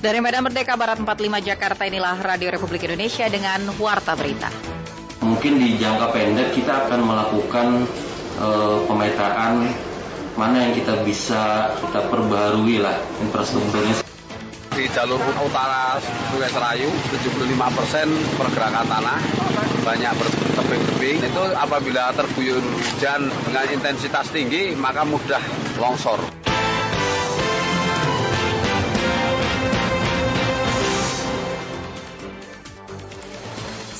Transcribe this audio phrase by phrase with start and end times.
[0.00, 4.48] Dari Medan Merdeka Barat 45 Jakarta inilah Radio Republik Indonesia dengan Warta Berita.
[5.20, 7.84] Mungkin di jangka pendek kita akan melakukan
[8.40, 9.68] uh, pemetaan
[10.40, 14.00] mana yang kita bisa kita perbarui lah infrastrukturnya.
[14.72, 16.00] Di jalur utara
[16.32, 16.88] Sungai Serayu
[17.20, 18.08] 75 persen
[18.40, 19.20] pergerakan tanah
[19.84, 25.44] banyak bertebing-tebing itu apabila terguyur hujan dengan intensitas tinggi maka mudah
[25.76, 26.40] longsor.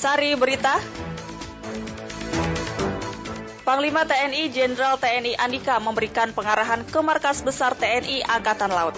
[0.00, 0.80] Sari Berita
[3.68, 8.96] Panglima TNI Jenderal TNI Andika memberikan pengarahan ke markas besar TNI Angkatan Laut.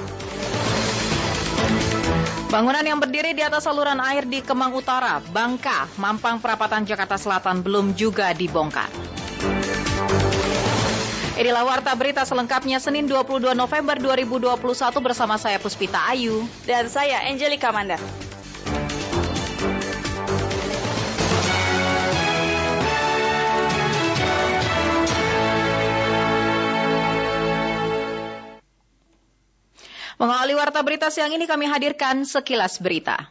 [2.55, 7.66] Bangunan yang berdiri di atas saluran air di Kemang Utara, Bangka, Mampang Perapatan Jakarta Selatan
[7.66, 8.87] belum juga dibongkar.
[11.34, 14.55] Inilah warta berita selengkapnya Senin 22 November 2021
[15.03, 17.98] bersama saya Puspita Ayu dan saya Angelika Manda.
[30.23, 33.27] Mengawali warta berita siang ini kami hadirkan sekilas berita.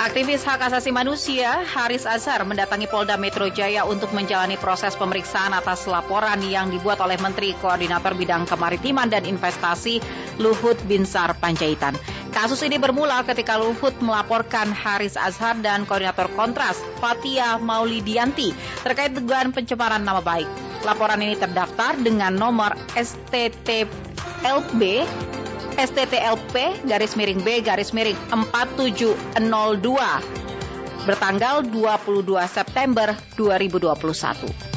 [0.00, 5.84] Aktivis hak asasi manusia Haris Azhar mendatangi Polda Metro Jaya untuk menjalani proses pemeriksaan atas
[5.84, 10.00] laporan yang dibuat oleh Menteri Koordinator Bidang Kemaritiman dan Investasi
[10.40, 12.00] Luhut Binsar Panjaitan.
[12.32, 19.52] Kasus ini bermula ketika Luhut melaporkan Haris Azhar dan koordinator kontras Fatia Maulidianti terkait dugaan
[19.52, 20.48] pencemaran nama baik.
[20.80, 24.80] Laporan ini terdaftar dengan nomor STTLB
[25.76, 30.40] STTLP garis miring B garis miring 4702
[31.04, 34.70] bertanggal 22 September 2021.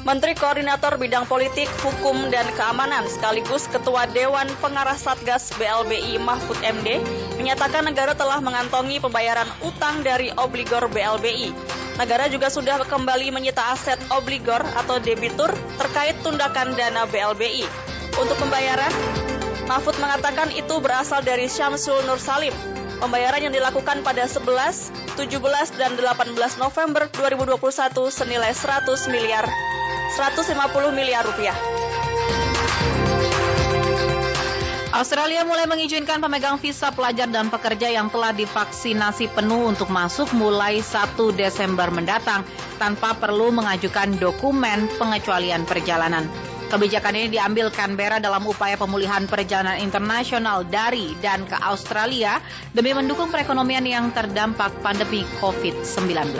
[0.00, 6.98] Menteri Koordinator Bidang Politik, Hukum, dan Keamanan sekaligus Ketua Dewan Pengarah Satgas BLBI Mahfud MD
[7.38, 11.54] menyatakan negara telah mengantongi pembayaran utang dari obligor BLBI.
[12.00, 17.68] Negara juga sudah kembali menyita aset obligor atau debitur terkait tundakan dana BLBI.
[18.16, 18.88] Untuk pembayaran,
[19.68, 22.56] Mahfud mengatakan itu berasal dari Syamsul Nur Salim.
[23.04, 24.40] Pembayaran yang dilakukan pada 11,
[25.20, 27.60] 17, dan 18 November 2021
[28.08, 29.44] senilai 100 miliar
[30.16, 30.56] 150
[30.96, 31.56] miliar rupiah.
[35.00, 40.84] Australia mulai mengizinkan pemegang visa pelajar dan pekerja yang telah divaksinasi penuh untuk masuk mulai
[40.84, 42.44] 1 Desember mendatang
[42.76, 46.28] tanpa perlu mengajukan dokumen pengecualian perjalanan.
[46.68, 52.36] Kebijakan ini diambil Canberra dalam upaya pemulihan perjalanan internasional dari dan ke Australia
[52.76, 56.36] demi mendukung perekonomian yang terdampak pandemi COVID-19.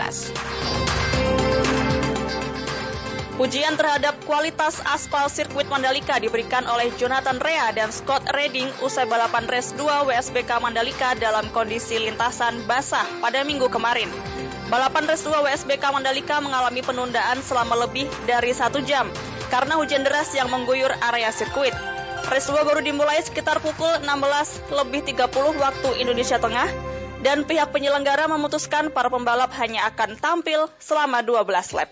[3.41, 9.49] Pujian terhadap kualitas aspal sirkuit Mandalika diberikan oleh Jonathan Rea dan Scott Redding usai balapan
[9.49, 14.13] race 2 WSBK Mandalika dalam kondisi lintasan basah pada minggu kemarin.
[14.69, 19.09] Balapan race 2 WSBK Mandalika mengalami penundaan selama lebih dari satu jam
[19.49, 21.73] karena hujan deras yang mengguyur area sirkuit.
[22.29, 26.69] Race 2 baru dimulai sekitar pukul 16 lebih 30 waktu Indonesia Tengah
[27.25, 31.41] dan pihak penyelenggara memutuskan para pembalap hanya akan tampil selama 12
[31.73, 31.89] lap.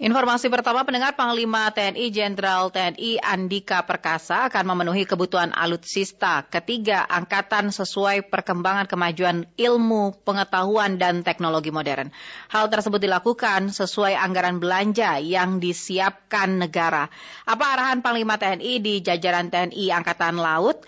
[0.00, 7.68] Informasi pertama pendengar Panglima TNI Jenderal TNI Andika Perkasa akan memenuhi kebutuhan alutsista ketiga angkatan
[7.68, 12.08] sesuai perkembangan kemajuan ilmu, pengetahuan, dan teknologi modern.
[12.48, 17.12] Hal tersebut dilakukan sesuai anggaran belanja yang disiapkan negara.
[17.44, 20.80] Apa arahan Panglima TNI di jajaran TNI Angkatan Laut?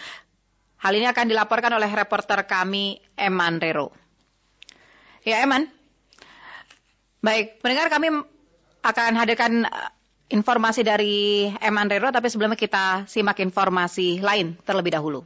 [0.81, 3.93] Hal ini akan dilaporkan oleh reporter kami Eman Rero.
[5.21, 5.69] Ya Eman.
[7.21, 8.32] Baik, pendengar kami
[8.83, 9.91] akan hadirkan uh,
[10.29, 15.23] informasi dari Eman Rero, tapi sebelumnya kita simak informasi lain terlebih dahulu.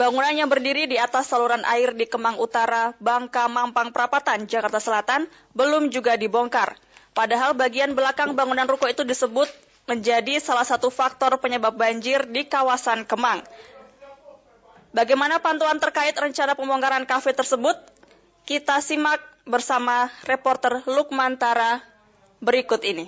[0.00, 5.28] Bangunan yang berdiri di atas saluran air di Kemang Utara, Bangka, Mampang, Prapatan, Jakarta Selatan
[5.52, 6.72] belum juga dibongkar.
[7.12, 9.44] Padahal bagian belakang bangunan ruko itu disebut
[9.84, 13.44] menjadi salah satu faktor penyebab banjir di kawasan Kemang.
[14.90, 17.78] Bagaimana pantauan terkait rencana pembongkaran kafe tersebut?
[18.42, 21.78] Kita simak bersama reporter Lukmantara
[22.42, 23.06] berikut ini.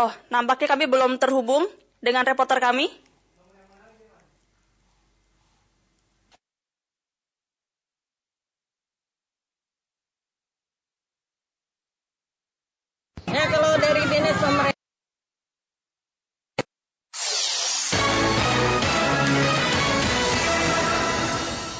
[0.00, 1.68] Oh, nampaknya kami belum terhubung
[2.00, 2.88] dengan reporter kami.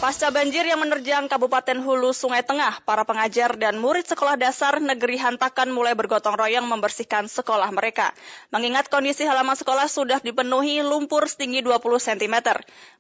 [0.01, 5.21] Pasca banjir yang menerjang Kabupaten Hulu Sungai Tengah, para pengajar dan murid sekolah dasar negeri
[5.21, 8.17] Hantakan mulai bergotong royong membersihkan sekolah mereka.
[8.49, 12.37] Mengingat kondisi halaman sekolah sudah dipenuhi lumpur setinggi 20 cm.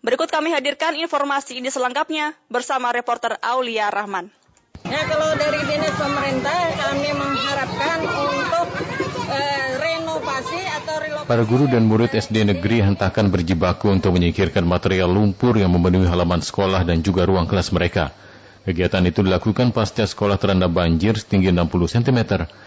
[0.05, 4.29] Berikut kami hadirkan informasi ini selengkapnya bersama reporter Aulia Rahman.
[4.85, 8.69] Ya kalau dari dinas pemerintah kami mengharapkan untuk
[9.33, 9.70] eh.
[11.31, 16.43] Para guru dan murid SD negeri hentakan berjibaku untuk menyingkirkan material lumpur yang memenuhi halaman
[16.43, 18.11] sekolah dan juga ruang kelas mereka.
[18.67, 22.19] Kegiatan itu dilakukan pasca sekolah terendam banjir setinggi 60 cm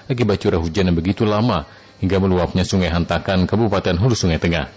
[0.10, 1.68] akibat curah hujan yang begitu lama
[2.00, 4.72] hingga meluapnya sungai Hantakan Kabupaten Hulu Sungai Tengah.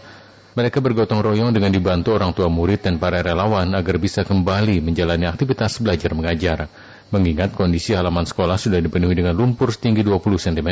[0.56, 5.28] Mereka bergotong royong dengan dibantu orang tua murid dan para relawan agar bisa kembali menjalani
[5.28, 6.58] aktivitas belajar mengajar
[7.14, 10.70] mengingat kondisi halaman sekolah sudah dipenuhi dengan lumpur setinggi 20 cm.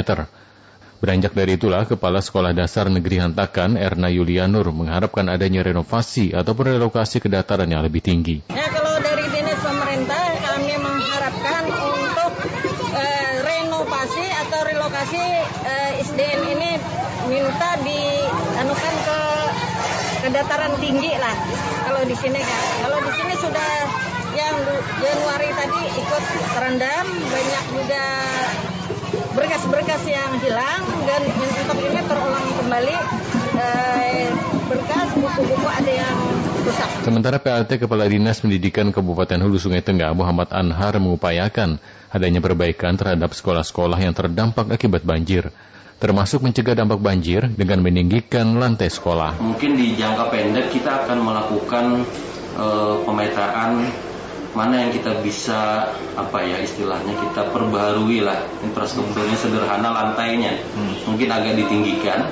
[1.02, 7.18] Beranjak dari itulah, Kepala Sekolah Dasar Negeri Hantakan, Erna Yulianur, mengharapkan adanya renovasi atau relokasi
[7.18, 8.46] ke dataran yang lebih tinggi.
[8.52, 12.32] Ya kalau dari dinas pemerintah kami mengharapkan untuk
[12.94, 15.24] eh, renovasi atau relokasi
[15.66, 16.70] eh, SDN ini
[17.28, 19.20] minta dianukan ke
[20.24, 21.36] ke dataran tinggi lah.
[21.84, 23.70] Kalau di sini kan, kalau di sini sudah
[24.34, 24.56] yang
[24.98, 26.24] Januari tadi ikut
[26.56, 28.04] terendam, banyak juga
[29.34, 32.96] berkas-berkas yang hilang dan untuk ini terulang kembali
[33.58, 34.26] eh,
[34.70, 36.16] berkas buku-buku ada yang
[36.62, 36.88] rusak.
[37.02, 41.82] Sementara PLT Kepala Dinas Pendidikan Kabupaten Hulu Sungai Tengah Muhammad Anhar mengupayakan
[42.14, 45.50] adanya perbaikan terhadap sekolah-sekolah yang terdampak akibat banjir
[45.94, 49.40] termasuk mencegah dampak banjir dengan meninggikan lantai sekolah.
[49.40, 51.84] Mungkin di jangka pendek kita akan melakukan
[52.60, 53.88] uh, pemetaan
[54.54, 61.10] mana yang kita bisa apa ya istilahnya kita perbaharui lah infrastrukturnya sederhana lantainya hmm.
[61.10, 62.30] mungkin agak ditinggikan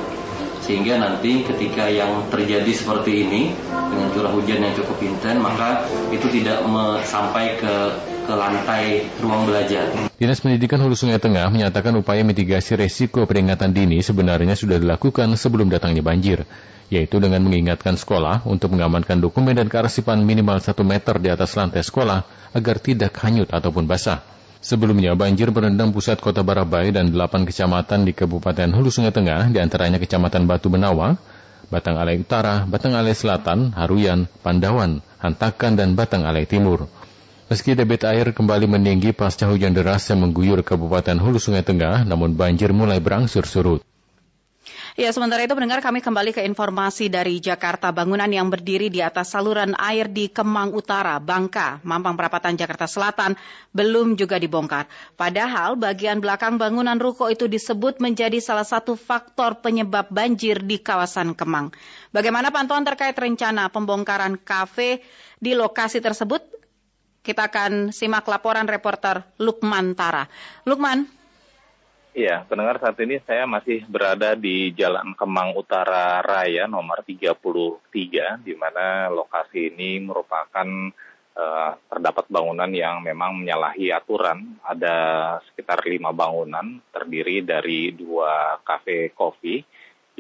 [0.63, 5.83] sehingga nanti ketika yang terjadi seperti ini dengan curah hujan yang cukup intens maka
[6.15, 6.63] itu tidak
[7.03, 7.75] sampai ke
[8.23, 9.91] ke lantai ruang belajar.
[10.15, 15.67] Dinas Pendidikan Hulu Sungai Tengah menyatakan upaya mitigasi resiko peringatan dini sebenarnya sudah dilakukan sebelum
[15.67, 16.47] datangnya banjir
[16.93, 21.81] yaitu dengan mengingatkan sekolah untuk mengamankan dokumen dan kearsipan minimal 1 meter di atas lantai
[21.81, 24.21] sekolah agar tidak hanyut ataupun basah.
[24.61, 29.59] Sebelumnya, banjir merendam pusat kota Barabai dan 8 kecamatan di Kabupaten Hulu Sungai Tengah, di
[29.59, 31.19] antaranya Kecamatan Batu Benawa,
[31.67, 36.87] Batang Alai Utara, Batang Alai Selatan, Haruyan, Pandawan, Hantakan, dan Batang Alai Timur.
[37.51, 42.39] Meski debit air kembali meninggi pasca hujan deras yang mengguyur Kabupaten Hulu Sungai Tengah, namun
[42.39, 43.83] banjir mulai berangsur surut.
[44.93, 47.89] Ya, sementara itu mendengar kami kembali ke informasi dari Jakarta.
[47.97, 53.33] Bangunan yang berdiri di atas saluran air di Kemang Utara, Bangka, Mampang Perapatan Jakarta Selatan
[53.73, 54.85] belum juga dibongkar.
[55.17, 61.33] Padahal bagian belakang bangunan ruko itu disebut menjadi salah satu faktor penyebab banjir di kawasan
[61.33, 61.73] Kemang.
[62.13, 65.01] Bagaimana pantauan terkait rencana pembongkaran kafe
[65.41, 66.45] di lokasi tersebut?
[67.25, 70.29] Kita akan simak laporan reporter Lukman Tara.
[70.69, 71.22] Lukman.
[72.13, 78.53] Iya, pendengar saat ini saya masih berada di Jalan Kemang Utara Raya nomor 33, di
[78.53, 80.93] mana lokasi ini merupakan
[81.33, 84.61] uh, terdapat bangunan yang memang menyalahi aturan.
[84.61, 84.97] Ada
[85.41, 89.65] sekitar lima bangunan terdiri dari dua kafe kopi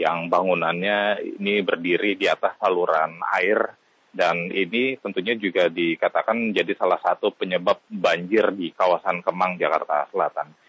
[0.00, 3.68] yang bangunannya ini berdiri di atas saluran air
[4.16, 10.61] dan ini tentunya juga dikatakan menjadi salah satu penyebab banjir di kawasan Kemang, Jakarta Selatan.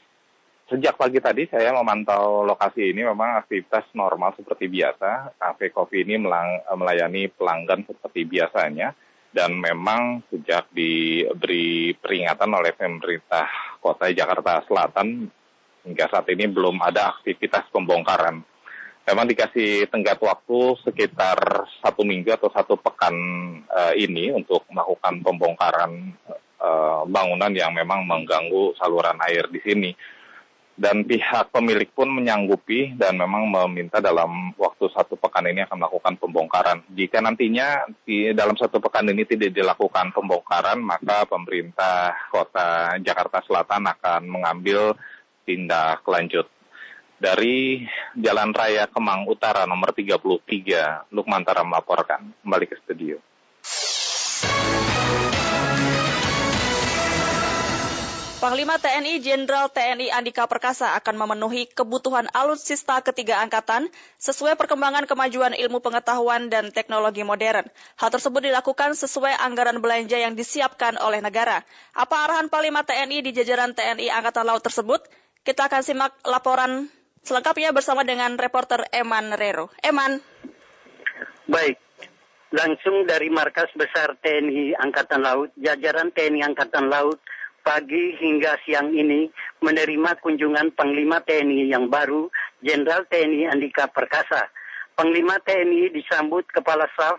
[0.73, 5.37] Sejak pagi tadi saya memantau lokasi ini memang aktivitas normal seperti biasa.
[5.37, 8.89] Cafe Coffee ini melayani pelanggan seperti biasanya
[9.29, 13.45] dan memang sejak diberi peringatan oleh pemerintah
[13.77, 15.29] kota Jakarta Selatan
[15.85, 18.41] hingga saat ini belum ada aktivitas pembongkaran.
[19.05, 23.13] Memang dikasih tenggat waktu sekitar satu minggu atau satu pekan
[23.69, 26.17] uh, ini untuk melakukan pembongkaran
[26.57, 29.93] uh, bangunan yang memang mengganggu saluran air di sini
[30.73, 36.17] dan pihak pemilik pun menyanggupi dan memang meminta dalam waktu satu pekan ini akan melakukan
[36.17, 36.81] pembongkaran.
[36.89, 43.85] Jika nantinya di dalam satu pekan ini tidak dilakukan pembongkaran, maka pemerintah kota Jakarta Selatan
[43.85, 44.97] akan mengambil
[45.45, 46.49] tindak lanjut.
[47.21, 47.85] Dari
[48.19, 52.33] Jalan Raya Kemang Utara nomor 33, Lukmantara melaporkan.
[52.43, 53.15] Kembali ke studio.
[58.43, 63.88] Panglima TNI Jenderal TNI Andika Perkasa akan memenuhi kebutuhan alutsista ketiga angkatan
[64.19, 67.63] sesuai perkembangan kemajuan ilmu pengetahuan dan teknologi modern.
[67.95, 71.63] Hal tersebut dilakukan sesuai anggaran belanja yang disiapkan oleh negara.
[71.95, 75.00] Apa arahan Panglima TNI di jajaran TNI Angkatan Laut tersebut?
[75.47, 76.91] Kita akan simak laporan
[77.23, 79.71] selengkapnya bersama dengan reporter Eman Rero.
[79.79, 80.19] Eman.
[81.47, 81.79] Baik,
[82.51, 87.23] langsung dari Markas Besar TNI Angkatan Laut, jajaran TNI Angkatan Laut
[87.63, 89.32] pagi hingga siang ini
[89.63, 92.27] menerima kunjungan Panglima TNI yang baru,
[92.60, 94.51] Jenderal TNI Andika Perkasa.
[94.93, 97.17] Panglima TNI disambut Kepala Staf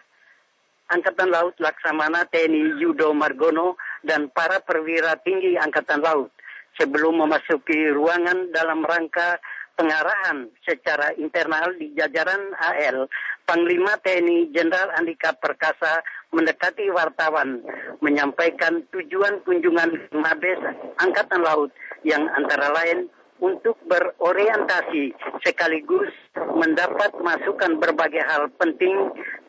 [0.92, 6.30] Angkatan Laut Laksamana TNI Yudo Margono dan para perwira tinggi Angkatan Laut
[6.78, 9.40] sebelum memasuki ruangan dalam rangka
[9.74, 13.10] pengarahan secara internal di jajaran AL,
[13.44, 16.00] Panglima TNI Jenderal Andika Perkasa
[16.34, 17.62] mendekati wartawan
[18.02, 20.60] menyampaikan tujuan kunjungan Mabes
[20.98, 21.70] Angkatan Laut
[22.02, 23.06] yang antara lain
[23.42, 25.12] untuk berorientasi
[25.42, 26.10] sekaligus
[26.54, 28.94] mendapat masukan berbagai hal penting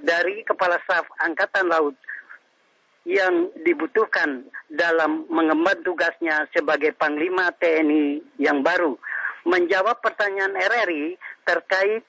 [0.02, 1.96] dari Kepala Staf Angkatan Laut
[3.06, 8.98] yang dibutuhkan dalam mengemban tugasnya sebagai Panglima TNI yang baru
[9.46, 12.04] menjawab pertanyaan RRI terkait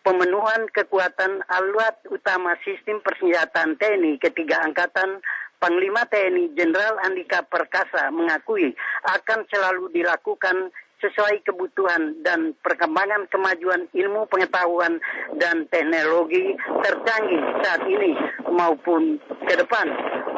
[0.00, 5.20] pemenuhan kekuatan alat utama sistem persenjataan TNI ketiga angkatan
[5.60, 8.72] Panglima TNI Jenderal Andika Perkasa mengakui
[9.04, 10.72] akan selalu dilakukan
[11.04, 15.00] sesuai kebutuhan dan perkembangan kemajuan ilmu pengetahuan
[15.36, 18.16] dan teknologi tercanggih saat ini
[18.48, 19.86] maupun ke depan.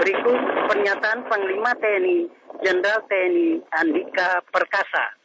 [0.03, 0.39] Berikut
[0.71, 2.19] pernyataan Panglima TNI
[2.67, 5.22] Jenderal TNI Andika Perkasa.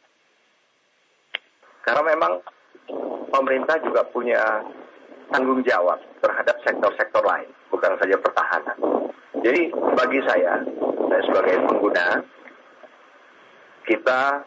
[1.88, 2.32] Karena memang
[3.32, 4.60] pemerintah juga punya
[5.32, 8.76] tanggung jawab terhadap sektor-sektor lain, bukan saja pertahanan.
[9.40, 10.60] Jadi bagi saya,
[11.08, 12.20] saya sebagai pengguna,
[13.88, 14.44] kita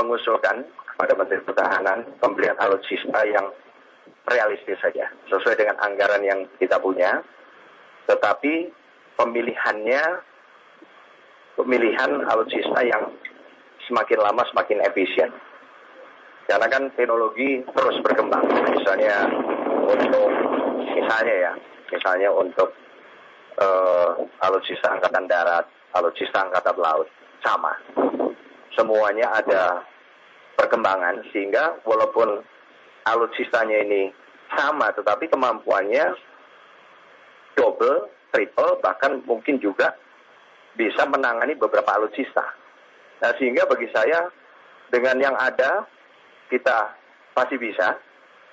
[0.00, 3.52] mengusulkan kepada Menteri Pertahanan pembelian alutsista yang
[4.24, 7.20] realistis saja, sesuai dengan anggaran yang kita punya,
[8.08, 8.72] tetapi
[9.20, 10.02] pemilihannya
[11.60, 13.12] pemilihan alutsista yang
[13.84, 15.28] semakin lama semakin efisien.
[16.44, 18.44] Karena kan teknologi terus berkembang.
[18.76, 19.28] Misalnya
[19.84, 20.28] untuk
[20.92, 21.52] misalnya ya,
[21.88, 22.68] misalnya untuk
[23.60, 24.12] uh,
[24.44, 25.64] alutsista angkatan darat,
[25.96, 27.08] alutsista angkatan laut
[27.40, 27.72] sama.
[28.76, 29.84] Semuanya ada
[30.58, 32.42] perkembangan sehingga walaupun
[33.06, 34.10] alutsistanya ini
[34.54, 36.14] sama tetapi kemampuannya
[37.54, 39.94] double, triple bahkan mungkin juga
[40.74, 42.42] bisa menangani beberapa alutsista.
[43.22, 44.26] Nah, sehingga bagi saya
[44.90, 45.86] dengan yang ada
[46.48, 46.96] kita
[47.34, 47.98] masih bisa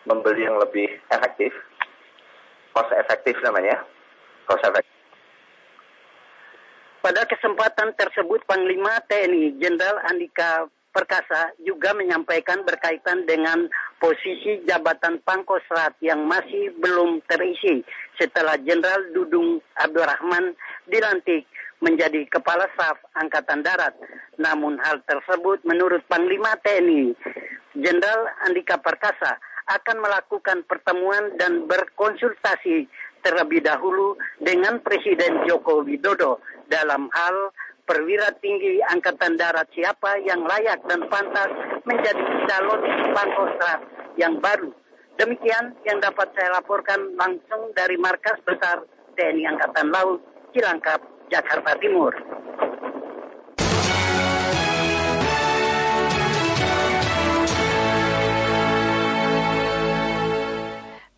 [0.10, 1.54] membeli yang lebih efektif,
[2.74, 3.82] cost efektif namanya,
[4.50, 4.92] cost efektif.
[7.02, 13.64] Pada kesempatan tersebut Panglima TNI Jenderal Andika Perkasa juga menyampaikan berkaitan dengan
[13.96, 17.80] posisi jabatan Pangkostrat yang masih belum terisi
[18.20, 20.52] setelah Jenderal Dudung Abdurrahman
[20.92, 21.48] dilantik
[21.82, 23.98] menjadi Kepala Staf Angkatan Darat.
[24.38, 27.14] Namun hal tersebut menurut Panglima TNI
[27.78, 32.90] Jenderal Andika Perkasa akan melakukan pertemuan dan berkonsultasi
[33.24, 37.36] terlebih dahulu dengan Presiden Joko Widodo dalam hal
[37.88, 41.52] perwira tinggi Angkatan Darat siapa yang layak dan pantas
[41.88, 42.82] menjadi calon
[43.16, 43.82] Pangkostrat
[44.20, 44.74] yang baru.
[45.16, 48.84] Demikian yang dapat saya laporkan langsung dari Markas Besar
[49.16, 50.20] TNI Angkatan Laut,
[50.52, 51.00] Cilangkap,
[51.32, 52.12] Jakarta Timur.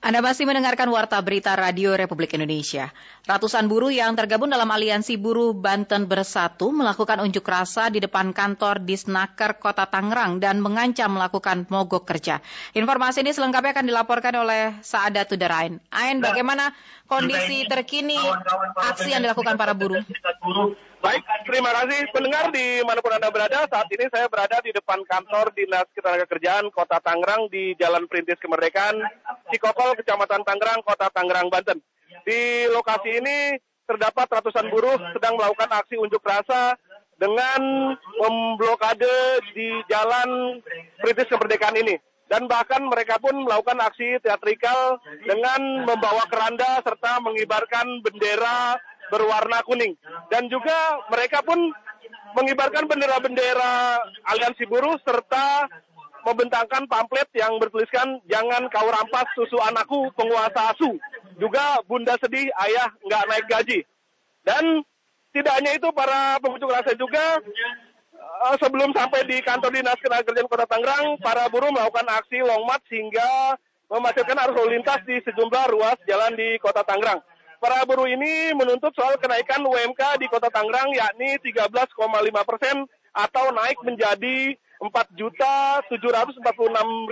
[0.03, 2.91] Anda masih mendengarkan Warta Berita Radio Republik Indonesia.
[3.23, 8.83] Ratusan buruh yang tergabung dalam Aliansi Buruh Banten Bersatu melakukan unjuk rasa di depan kantor
[8.83, 12.43] Disnaker Kota Tangerang dan mengancam melakukan mogok kerja.
[12.75, 15.79] Informasi ini selengkapnya akan dilaporkan oleh Saada Tudarain.
[15.89, 16.75] Ain, bagaimana
[17.13, 18.17] kondisi terkini
[18.77, 20.01] aksi yang dilakukan para buruh?
[21.03, 23.67] Baik, terima kasih pendengar di mana pun Anda berada.
[23.67, 29.03] Saat ini saya berada di depan kantor Dinas Ketenagakerjaan Kota Tangerang di Jalan Perintis Kemerdekaan,
[29.51, 31.83] Cikokol, Kecamatan Tangerang, Kota Tangerang, Banten.
[32.23, 36.79] Di lokasi ini terdapat ratusan buruh sedang melakukan aksi unjuk rasa
[37.19, 37.93] dengan
[38.23, 40.63] memblokade di Jalan
[41.03, 41.99] Perintis Kemerdekaan ini.
[42.31, 48.79] Dan bahkan mereka pun melakukan aksi teatrikal dengan membawa keranda serta mengibarkan bendera
[49.11, 49.93] berwarna kuning.
[50.33, 51.69] Dan juga mereka pun
[52.33, 54.01] mengibarkan bendera-bendera
[54.33, 55.69] aliansi buruh serta
[56.23, 60.97] membentangkan pamflet yang bertuliskan jangan kau rampas susu anakku penguasa asu.
[61.37, 63.79] Juga bunda sedih ayah nggak naik gaji.
[64.41, 64.81] Dan
[65.35, 67.41] tidak hanya itu para pengunjuk rasa juga
[68.43, 72.83] uh, sebelum sampai di kantor dinas ketenagakerjaan Kota Tangerang, para buruh melakukan aksi long march
[72.91, 73.55] hingga
[73.87, 77.23] memacetkan arus lalu lintas di sejumlah ruas jalan di Kota Tangerang.
[77.63, 81.95] Para buruh ini menuntut soal kenaikan UMK di Kota Tangerang yakni 13,5
[82.43, 82.83] persen
[83.15, 86.43] atau naik menjadi 4 juta 746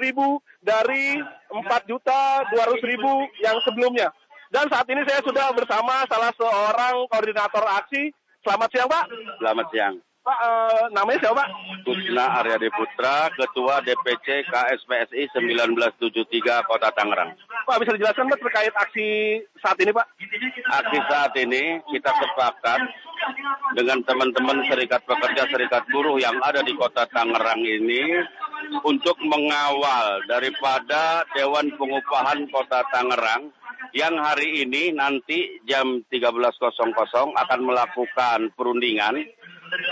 [0.03, 1.15] ribu dari
[1.55, 4.11] 4 juta 200 ribu yang sebelumnya.
[4.51, 8.11] Dan saat ini saya sudah bersama salah seorang koordinator aksi.
[8.43, 9.05] Selamat siang Pak.
[9.39, 9.95] Selamat siang.
[10.21, 11.49] Pak, eh, namanya siapa Pak?
[11.81, 17.33] Kusna Aryadi Putra, Ketua DPC KSPSI 1973 Kota Tangerang.
[17.65, 19.09] Pak, bisa dijelaskan Pak terkait aksi
[19.57, 20.05] saat ini Pak?
[20.77, 22.81] Aksi saat ini kita sepakat
[23.73, 28.21] dengan teman-teman serikat pekerja, serikat buruh yang ada di Kota Tangerang ini
[28.85, 33.49] untuk mengawal daripada Dewan Pengupahan Kota Tangerang
[33.97, 36.61] yang hari ini nanti jam 13.00
[37.33, 39.25] akan melakukan perundingan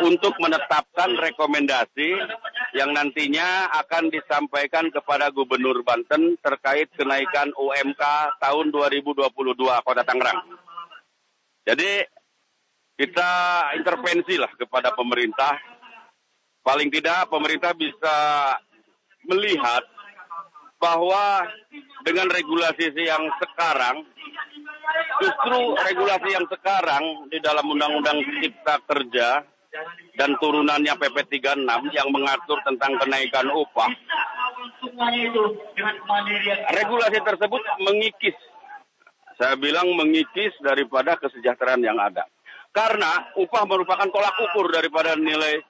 [0.04, 2.16] untuk menetapkan rekomendasi
[2.76, 8.04] yang nantinya akan disampaikan kepada Gubernur Banten terkait kenaikan UMK
[8.40, 9.26] tahun 2022
[9.58, 10.40] Kota Tangerang.
[11.66, 12.06] Jadi
[13.00, 13.32] kita
[13.80, 15.56] intervensi lah kepada pemerintah.
[16.60, 18.16] Paling tidak pemerintah bisa
[19.26, 19.82] melihat
[20.80, 21.48] bahwa
[22.04, 24.04] dengan regulasi yang sekarang,
[25.24, 29.44] justru regulasi yang sekarang di dalam Undang-Undang Cipta Kerja
[30.18, 33.92] dan turunannya PP 36 yang mengatur tentang kenaikan upah.
[36.74, 38.38] Regulasi tersebut mengikis,
[39.38, 42.26] saya bilang mengikis daripada kesejahteraan yang ada.
[42.70, 45.62] Karena upah merupakan tolak ukur daripada nilai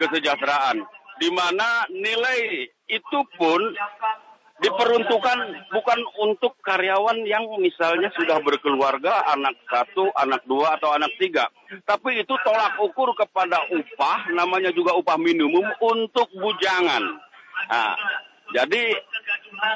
[0.00, 0.80] kesejahteraan.
[1.16, 3.60] Di mana nilai itu pun
[4.56, 11.44] diperuntukkan bukan untuk karyawan yang misalnya sudah berkeluarga, anak satu, anak dua, atau anak tiga.
[11.84, 17.04] Tapi itu tolak ukur kepada upah, namanya juga upah minimum untuk bujangan.
[17.68, 17.94] Nah,
[18.56, 18.96] jadi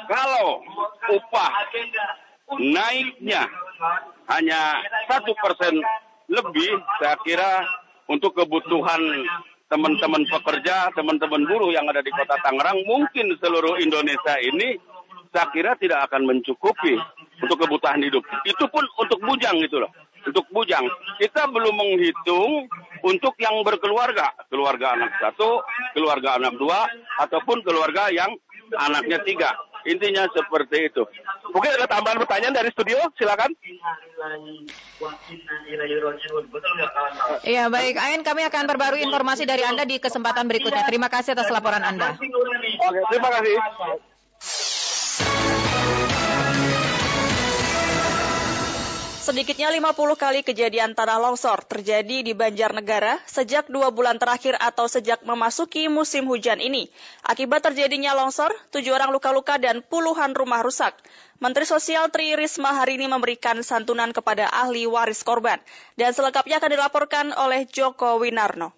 [0.09, 0.65] kalau
[1.13, 1.51] upah
[2.57, 3.45] naiknya
[4.33, 5.77] hanya satu persen
[6.25, 7.51] lebih, saya kira
[8.09, 9.01] untuk kebutuhan
[9.71, 14.75] teman-teman pekerja, teman-teman buruh yang ada di kota Tangerang, mungkin seluruh Indonesia ini
[15.31, 16.99] saya kira tidak akan mencukupi
[17.39, 18.19] untuk kebutuhan hidup.
[18.43, 19.91] Itu pun untuk bujang gitu loh.
[20.27, 20.85] Untuk bujang.
[21.17, 22.67] Kita belum menghitung
[23.01, 24.35] untuk yang berkeluarga.
[24.51, 25.63] Keluarga anak satu,
[25.95, 26.85] keluarga anak dua,
[27.23, 28.29] ataupun keluarga yang
[28.75, 29.55] anaknya tiga.
[29.89, 31.03] Intinya seperti itu.
[31.51, 33.51] Mungkin ada tambahan pertanyaan dari studio, silakan.
[37.41, 40.85] Ya baik, Ain kami akan perbarui informasi dari Anda di kesempatan berikutnya.
[40.85, 42.13] Terima kasih atas laporan Anda.
[42.13, 44.09] Oke, terima kasih.
[49.31, 55.23] Sedikitnya 50 kali kejadian tanah longsor terjadi di Banjarnegara sejak dua bulan terakhir atau sejak
[55.23, 56.91] memasuki musim hujan ini.
[57.23, 60.99] Akibat terjadinya longsor, tujuh orang luka-luka dan puluhan rumah rusak.
[61.39, 65.63] Menteri Sosial Tri Risma hari ini memberikan santunan kepada ahli waris korban.
[65.95, 68.75] Dan selengkapnya akan dilaporkan oleh Joko Winarno.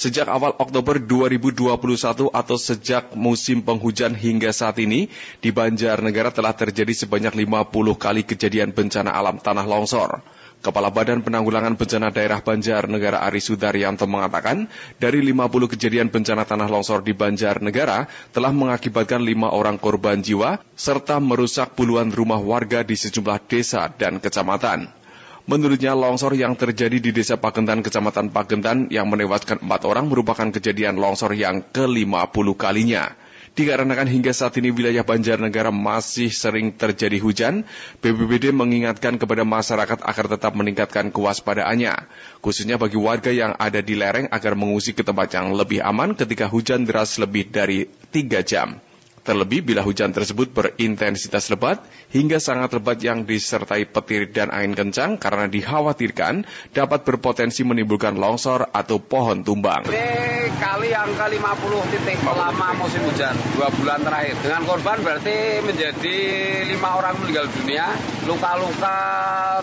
[0.00, 5.12] Sejak awal Oktober 2021 atau sejak musim penghujan hingga saat ini,
[5.44, 10.24] di Banjarnegara telah terjadi sebanyak 50 kali kejadian bencana alam tanah longsor.
[10.64, 17.04] Kepala Badan Penanggulangan Bencana Daerah Banjarnegara Ari Sudaryanto mengatakan, dari 50 kejadian bencana tanah longsor
[17.04, 23.36] di Banjarnegara telah mengakibatkan lima orang korban jiwa serta merusak puluhan rumah warga di sejumlah
[23.52, 24.99] desa dan kecamatan.
[25.48, 31.00] Menurutnya longsor yang terjadi di Desa Pagentan, Kecamatan Pagentan yang menewaskan empat orang merupakan kejadian
[31.00, 33.16] longsor yang ke-50 kalinya.
[33.50, 37.66] Dikarenakan hingga saat ini wilayah Banjarnegara masih sering terjadi hujan,
[37.98, 42.06] BPBD mengingatkan kepada masyarakat agar tetap meningkatkan kewaspadaannya,
[42.38, 46.46] khususnya bagi warga yang ada di lereng agar mengungsi ke tempat yang lebih aman ketika
[46.46, 48.78] hujan deras lebih dari 3 jam.
[49.20, 55.20] Terlebih bila hujan tersebut berintensitas lebat hingga sangat lebat yang disertai petir dan angin kencang
[55.20, 59.84] karena dikhawatirkan dapat berpotensi menimbulkan longsor atau pohon tumbang.
[59.92, 64.40] Ini kali yang ke 50 titik selama musim hujan dua bulan terakhir.
[64.40, 65.36] Dengan korban berarti
[65.68, 66.16] menjadi
[66.64, 67.92] lima orang meninggal dunia,
[68.24, 68.98] luka-luka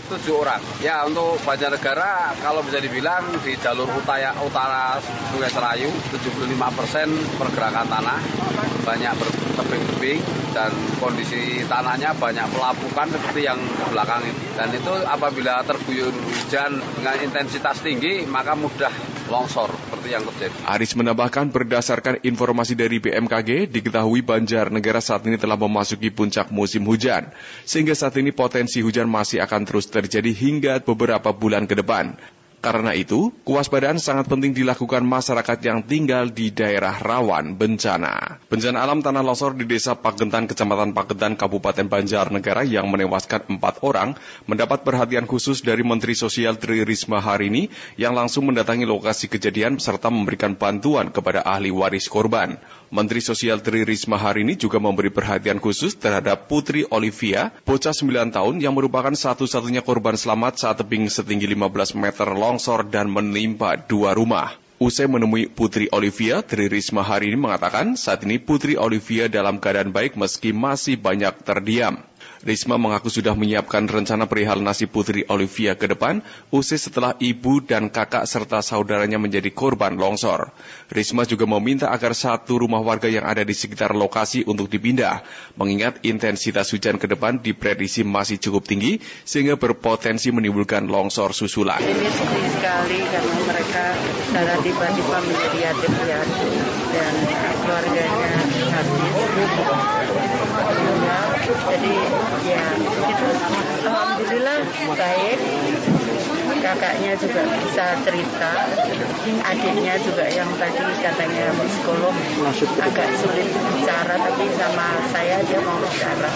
[0.05, 0.61] tujuh orang.
[0.85, 5.01] Ya untuk Banjarnegara kalau bisa dibilang di jalur utara, utara
[5.33, 7.09] Sungai Serayu 75 persen
[7.41, 8.19] pergerakan tanah
[8.87, 9.15] banyak
[9.57, 10.21] ber tebing-tebing
[10.53, 14.43] dan kondisi tanahnya banyak pelapukan seperti yang belakang ini.
[14.53, 18.93] Dan itu apabila terguyur hujan dengan intensitas tinggi maka mudah
[19.27, 20.55] longsor seperti yang terjadi.
[20.69, 27.27] Aris menambahkan berdasarkan informasi dari BMKG, diketahui Banjarnegara saat ini telah memasuki puncak musim hujan.
[27.67, 32.36] Sehingga saat ini potensi hujan masih akan terus terjadi hingga beberapa bulan ke depan.
[32.57, 38.41] Karena itu, kewaspadaan sangat penting dilakukan masyarakat yang tinggal di daerah rawan bencana.
[38.49, 44.17] Bencana alam tanah longsor di Desa Pagentan, Kecamatan Pagentan, Kabupaten Banjarnegara yang menewaskan empat orang
[44.49, 49.77] mendapat perhatian khusus dari Menteri Sosial Tri Risma hari ini yang langsung mendatangi lokasi kejadian
[49.77, 52.57] serta memberikan bantuan kepada ahli waris korban.
[52.89, 58.33] Menteri Sosial Tri Risma hari ini juga memberi perhatian khusus terhadap Putri Olivia, bocah 9
[58.33, 64.15] tahun yang merupakan satu-satunya korban selamat saat tebing setinggi 15 meter longsor dan menimpa dua
[64.15, 64.55] rumah.
[64.79, 69.91] Usai menemui Putri Olivia, Tri Risma hari ini mengatakan saat ini Putri Olivia dalam keadaan
[69.91, 71.99] baik meski masih banyak terdiam.
[72.45, 76.21] Risma mengaku sudah menyiapkan rencana perihal nasib Putri Olivia ke depan,
[76.53, 80.53] usai setelah ibu dan kakak serta saudaranya menjadi korban longsor.
[80.93, 85.25] Risma juga meminta agar satu rumah warga yang ada di sekitar lokasi untuk dipindah,
[85.57, 91.81] mengingat intensitas hujan ke depan diprediksi masih cukup tinggi, sehingga berpotensi menimbulkan longsor susulan.
[91.81, 93.85] Ini sedih sekali karena mereka
[94.29, 96.47] secara tiba-tiba menjadi yatim piatu
[96.93, 97.13] dan
[97.65, 98.29] keluarganya
[98.77, 100.06] habis.
[101.47, 101.95] Jadi
[102.43, 102.63] ya
[103.07, 103.27] itu
[103.87, 104.59] alhamdulillah
[104.99, 105.39] baik.
[106.57, 108.51] Kakaknya juga bisa cerita.
[109.47, 112.15] Adiknya juga yang tadi katanya psikolog.
[112.83, 116.31] Agak sulit bicara tapi sama saya dia mau bicara.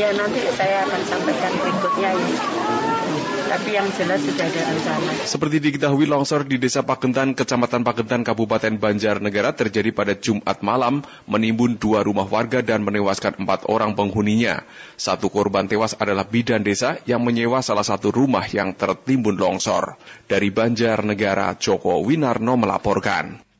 [0.00, 2.36] Ya nanti saya akan sampaikan berikutnya ini
[3.52, 5.12] tapi yang jelas sudah ada rencana.
[5.28, 11.76] Seperti diketahui longsor di Desa Pagentan, Kecamatan Pagentan, Kabupaten Banjarnegara terjadi pada Jumat malam, menimbun
[11.76, 14.64] dua rumah warga dan menewaskan empat orang penghuninya.
[14.96, 20.00] Satu korban tewas adalah bidan desa yang menyewa salah satu rumah yang tertimbun longsor.
[20.24, 23.51] Dari Banjarnegara, Joko Winarno melaporkan.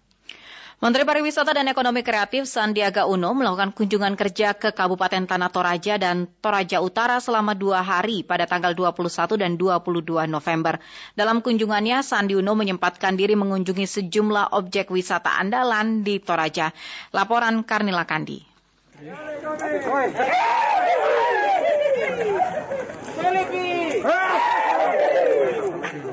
[0.83, 6.27] Menteri Pariwisata dan Ekonomi Kreatif Sandiaga Uno melakukan kunjungan kerja ke Kabupaten Tanah Toraja dan
[6.43, 8.99] Toraja Utara selama dua hari pada tanggal 21
[9.39, 10.83] dan 22 November.
[11.15, 16.75] Dalam kunjungannya, Sandi Uno menyempatkan diri mengunjungi sejumlah objek wisata andalan di Toraja.
[17.15, 18.43] Laporan Karnila Kandi.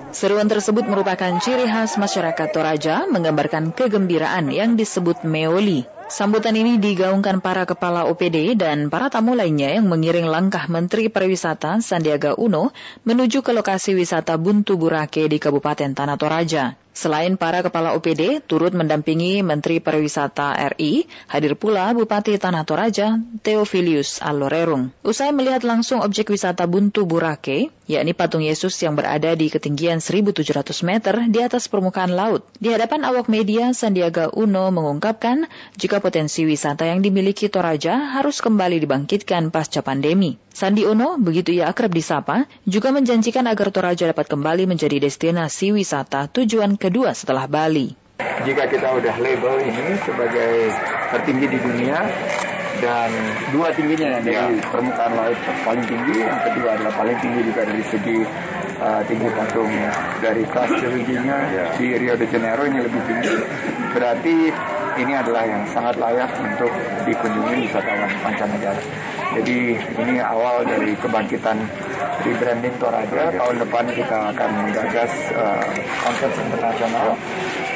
[0.10, 5.86] Seruan tersebut merupakan ciri khas masyarakat Toraja menggambarkan kegembiraan yang disebut meoli.
[6.10, 11.86] Sambutan ini digaungkan para kepala OPD dan para tamu lainnya yang mengiring langkah Menteri Pariwisata
[11.86, 12.74] Sandiaga Uno
[13.06, 16.74] menuju ke lokasi wisata Buntu Burake di Kabupaten Tanah Toraja.
[16.90, 24.18] Selain para kepala OPD, turut mendampingi Menteri Pariwisata RI, hadir pula Bupati Tanah Toraja, Theophilius
[24.26, 24.90] Alorerung.
[25.06, 30.46] Usai melihat langsung objek wisata Buntu Burake, yakni patung Yesus yang berada di ketinggian 1.700
[30.86, 32.46] meter di atas permukaan laut.
[32.62, 38.78] Di hadapan awak media, Sandiaga Uno mengungkapkan jika potensi wisata yang dimiliki Toraja harus kembali
[38.86, 40.38] dibangkitkan pasca pandemi.
[40.54, 46.30] Sandi Uno, begitu ia akrab disapa, juga menjanjikan agar Toraja dapat kembali menjadi destinasi wisata
[46.30, 47.98] tujuan kedua setelah Bali.
[48.20, 50.76] Jika kita udah label ini sebagai
[51.16, 51.98] tertinggi di dunia,
[52.80, 53.10] dan
[53.52, 54.68] dua tingginya dari ya.
[54.72, 55.38] permukaan laut
[55.68, 58.18] paling tinggi, yang kedua adalah paling tinggi juga dari segi
[58.80, 59.72] uh, tinggi patung
[60.24, 61.66] dari kelas tingginya ya.
[61.76, 63.36] di Rio de Janeiro ini lebih tinggi.
[63.96, 64.36] Berarti
[65.00, 66.72] ini adalah yang sangat layak untuk
[67.08, 68.84] dikunjungi wisatawan mancanegara.
[69.30, 71.58] Jadi ini awal dari kebangkitan
[72.26, 73.32] rebranding Toraja.
[73.32, 75.64] Tahun depan kita akan menggagas uh,
[76.04, 77.16] konsep internasional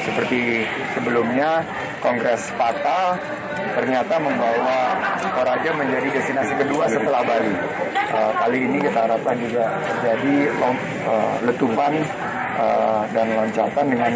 [0.04, 1.64] seperti sebelumnya
[2.04, 3.18] Kongres PATA
[3.74, 5.00] ternyata membawa
[5.34, 7.56] Toraja menjadi destinasi kedua setelah Bali.
[8.14, 11.98] Uh, kali ini kita harapkan juga terjadi uh, letupan
[12.60, 14.12] uh, dan loncatan dengan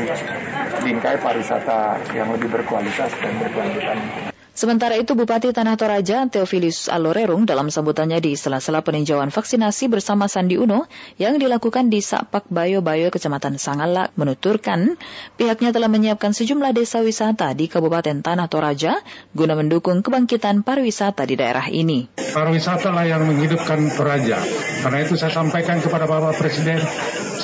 [0.86, 4.37] bingkai pariwisata yang lebih berkualitas dan berkelanjutan.
[4.58, 10.58] Sementara itu Bupati Tanah Toraja Theophilus Alorerung dalam sambutannya di sela-sela peninjauan vaksinasi bersama Sandi
[10.58, 10.90] Uno
[11.22, 14.98] yang dilakukan di Sapak Bayo Bayo Kecamatan Sangala menuturkan
[15.38, 18.98] pihaknya telah menyiapkan sejumlah desa wisata di Kabupaten Tanah Toraja
[19.38, 22.10] guna mendukung kebangkitan pariwisata di daerah ini.
[22.18, 24.42] Pariwisata lah yang menghidupkan Toraja.
[24.82, 26.82] Karena itu saya sampaikan kepada Bapak Presiden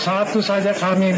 [0.01, 1.13] satu saja kami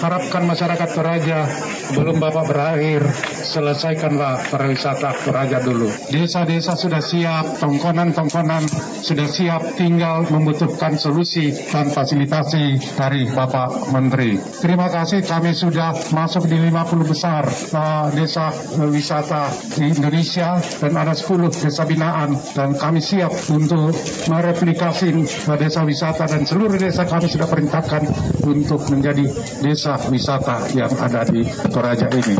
[0.00, 1.46] harapkan masyarakat Toraja
[1.92, 3.04] belum Bapak berakhir
[3.50, 5.90] selesaikanlah pariwisata Toraja dulu.
[6.08, 8.64] Desa-desa sudah siap, tongkonan-tongkonan
[9.02, 14.38] sudah siap, tinggal membutuhkan solusi dan fasilitasi dari Bapak Menteri.
[14.62, 17.42] Terima kasih kami sudah masuk di 50 besar
[17.74, 23.92] uh, desa uh, wisata di Indonesia dan ada 10 desa binaan dan kami siap untuk
[24.30, 25.10] mereplikasi
[25.50, 28.02] uh, desa wisata dan seluruh desa kami sudah perintahkan
[28.46, 29.26] untuk menjadi
[29.64, 32.36] desa wisata yang ada di Toraja ini.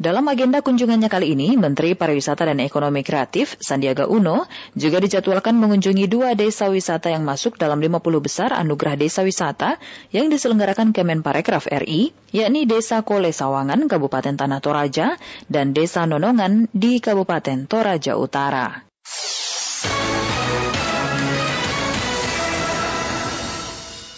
[0.00, 6.08] Dalam agenda kunjungannya kali ini, Menteri Pariwisata dan Ekonomi Kreatif Sandiaga Uno juga dijadwalkan mengunjungi
[6.08, 9.76] dua desa wisata yang masuk dalam 50 besar Anugerah Desa Wisata
[10.08, 15.20] yang diselenggarakan Kemenparekraf RI, yakni Desa Kole Sawangan, Kabupaten Tanah Toraja,
[15.52, 18.88] dan Desa Nonongan di Kabupaten Toraja Utara.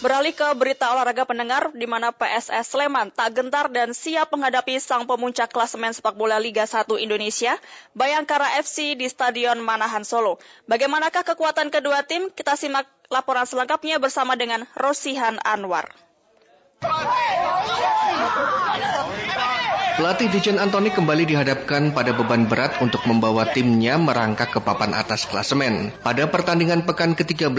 [0.03, 5.07] Beralih ke berita olahraga pendengar, di mana PSS Sleman tak gentar dan siap menghadapi sang
[5.07, 7.55] pemuncak klasemen sepak bola Liga 1 Indonesia,
[7.95, 10.43] Bayangkara FC di Stadion Manahan Solo.
[10.67, 12.27] Bagaimanakah kekuatan kedua tim?
[12.35, 15.87] Kita simak laporan selengkapnya bersama dengan Rosihan Anwar.
[19.93, 25.29] Pelatih Dijen Antoni kembali dihadapkan pada beban berat untuk membawa timnya merangkak ke papan atas
[25.29, 25.93] klasemen.
[26.01, 27.53] Pada pertandingan pekan ke-13,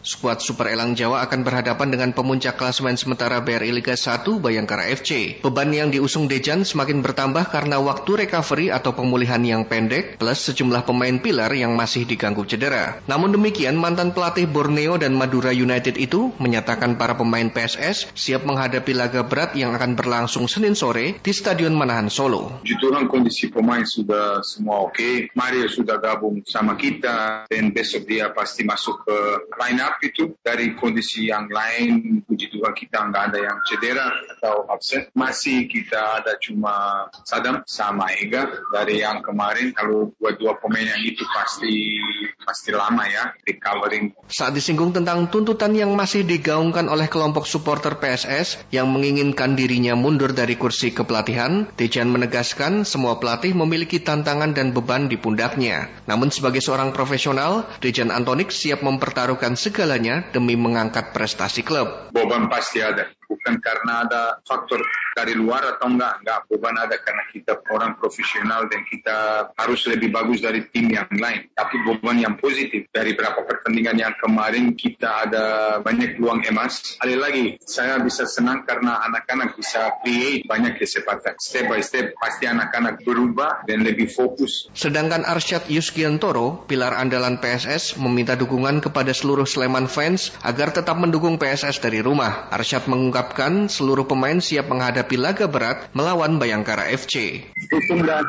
[0.00, 5.44] skuad Super Elang Jawa akan berhadapan dengan pemuncak klasemen sementara BRI Liga 1 Bayangkara FC.
[5.44, 10.88] Beban yang diusung Dejan semakin bertambah karena waktu recovery atau pemulihan yang pendek plus sejumlah
[10.88, 13.04] pemain pilar yang masih diganggu cedera.
[13.04, 18.96] Namun demikian, mantan pelatih Borneo dan Madura United itu menyatakan para pemain PSS siap menghadapi
[18.96, 22.62] laga berat yang akan berlangsung Senin sore di Stadion Manahan Solo.
[22.62, 24.96] Puji Tuhan kondisi pemain sudah semua oke.
[24.96, 25.14] Okay.
[25.34, 29.18] Mario sudah gabung sama kita dan besok dia pasti masuk ke
[29.60, 30.34] line up itu.
[30.40, 34.08] Dari kondisi yang lain, puji Tuhan kita nggak ada yang cedera
[34.38, 35.10] atau absen.
[35.12, 39.74] Masih kita ada cuma Sadam sama Ega dari yang kemarin.
[39.74, 41.98] Kalau dua-dua pemain yang itu pasti
[42.44, 44.12] pasti lama ya recovering.
[44.28, 50.36] Saat disinggung tentang tuntutan yang masih digaungkan oleh kelompok supporter PSS yang menginginkan dirinya mundur
[50.36, 55.88] dari kursi kepelatihan, Dejan menegaskan semua pelatih memiliki tantangan dan beban di pundaknya.
[56.04, 62.12] Namun sebagai seorang profesional, Dejan Antonik siap mempertaruhkan segalanya demi mengangkat prestasi klub.
[62.12, 64.82] Beban pasti ada bukan karena ada faktor
[65.14, 69.16] dari luar atau enggak, enggak beban ada karena kita orang profesional dan kita
[69.54, 71.48] harus lebih bagus dari tim yang lain.
[71.54, 75.44] Tapi beban yang positif dari beberapa pertandingan yang kemarin kita ada
[75.80, 76.98] banyak peluang emas.
[76.98, 81.38] Ada lagi, saya bisa senang karena anak-anak bisa create banyak kesempatan.
[81.38, 84.66] Step by step pasti anak-anak berubah dan lebih fokus.
[84.74, 91.38] Sedangkan Arsyad Yuskiantoro, pilar andalan PSS, meminta dukungan kepada seluruh Sleman fans agar tetap mendukung
[91.38, 92.50] PSS dari rumah.
[92.50, 97.46] Arsyad mengungkapkan mengungkapkan seluruh pemain siap menghadapi laga berat melawan Bayangkara FC.
[97.70, 98.26] Dukung dan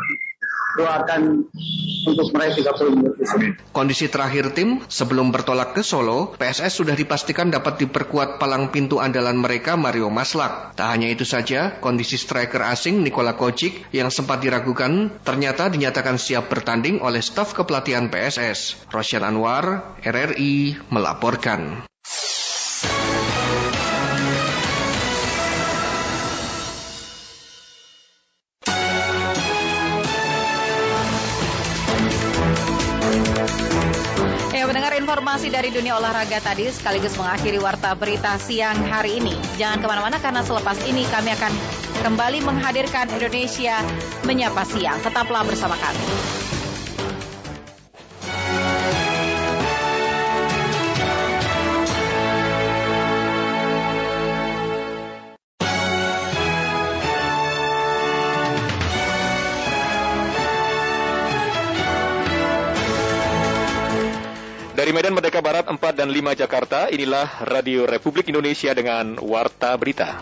[0.78, 1.42] doakan
[2.06, 8.38] untuk meraih 30 Kondisi terakhir tim sebelum bertolak ke Solo, PSS sudah dipastikan dapat diperkuat
[8.38, 10.78] palang pintu andalan mereka Mario Maslak.
[10.78, 16.46] Tak hanya itu saja, kondisi striker asing Nikola Kocic yang sempat diragukan ternyata dinyatakan siap
[16.54, 18.86] bertanding oleh staf kepelatihan PSS.
[18.94, 21.90] Rosyan Anwar, RRI, melaporkan.
[35.36, 39.36] Informasi dari dunia olahraga tadi sekaligus mengakhiri warta berita siang hari ini.
[39.60, 41.52] Jangan ke mana-mana karena selepas ini kami akan
[42.08, 43.84] kembali menghadirkan Indonesia
[44.24, 44.96] Menyapa Siang.
[45.04, 46.45] Tetaplah bersama kami.
[64.86, 70.22] Dari Medan Merdeka Barat 4 dan 5 Jakarta, inilah Radio Republik Indonesia dengan Warta Berita.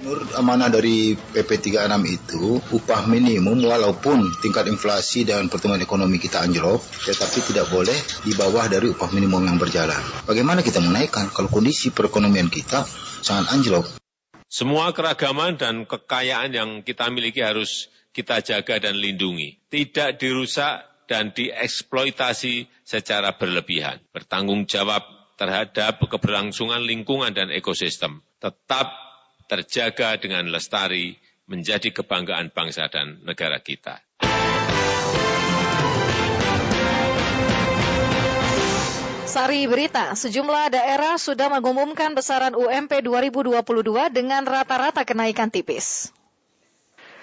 [0.00, 6.40] Menurut amanah dari PP 36 itu, upah minimum walaupun tingkat inflasi dan pertumbuhan ekonomi kita
[6.40, 10.00] anjlok, tetapi tidak boleh di bawah dari upah minimum yang berjalan.
[10.24, 12.88] Bagaimana kita menaikkan kalau kondisi perekonomian kita
[13.20, 13.84] sangat anjlok?
[14.48, 19.60] Semua keragaman dan kekayaan yang kita miliki harus kita jaga dan lindungi.
[19.68, 23.98] Tidak dirusak dan dieksploitasi secara berlebihan.
[24.14, 25.02] Bertanggung jawab
[25.34, 28.22] terhadap keberlangsungan lingkungan dan ekosistem.
[28.38, 28.94] Tetap
[29.50, 31.18] terjaga dengan lestari
[31.50, 33.98] menjadi kebanggaan bangsa dan negara kita.
[39.26, 43.62] Sari berita, sejumlah daerah sudah mengumumkan besaran UMP 2022
[44.14, 46.14] dengan rata-rata kenaikan tipis.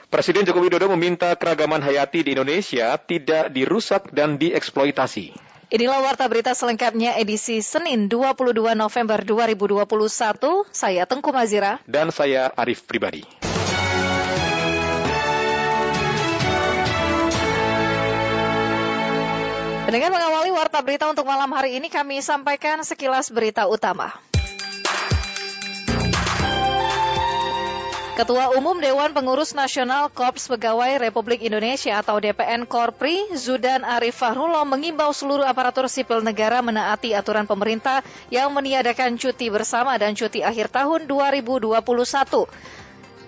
[0.07, 5.35] Presiden Joko Widodo meminta keragaman hayati di Indonesia tidak dirusak dan dieksploitasi.
[5.67, 9.83] Inilah warta berita selengkapnya edisi Senin 22 November 2021.
[10.71, 11.83] Saya Tengku Mazira.
[11.83, 13.27] Dan saya Arif Pribadi.
[19.91, 24.15] Dengan mengawali warta berita untuk malam hari ini kami sampaikan sekilas berita utama.
[28.17, 34.65] Ketua Umum Dewan Pengurus Nasional Korps Pegawai Republik Indonesia atau DPN Korpri, Zudan Arif Fahrullah
[34.65, 38.01] mengimbau seluruh aparatur sipil negara menaati aturan pemerintah
[38.33, 41.77] yang meniadakan cuti bersama dan cuti akhir tahun 2021.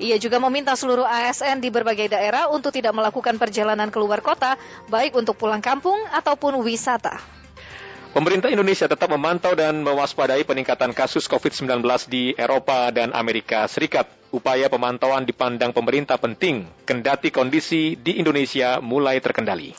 [0.01, 4.57] Ia juga meminta seluruh ASN di berbagai daerah untuk tidak melakukan perjalanan keluar kota,
[4.89, 7.38] baik untuk pulang kampung ataupun wisata.
[8.09, 14.09] Pemerintah Indonesia tetap memantau dan mewaspadai peningkatan kasus COVID-19 di Eropa dan Amerika Serikat.
[14.33, 19.77] Upaya pemantauan dipandang pemerintah penting, kendati kondisi di Indonesia mulai terkendali.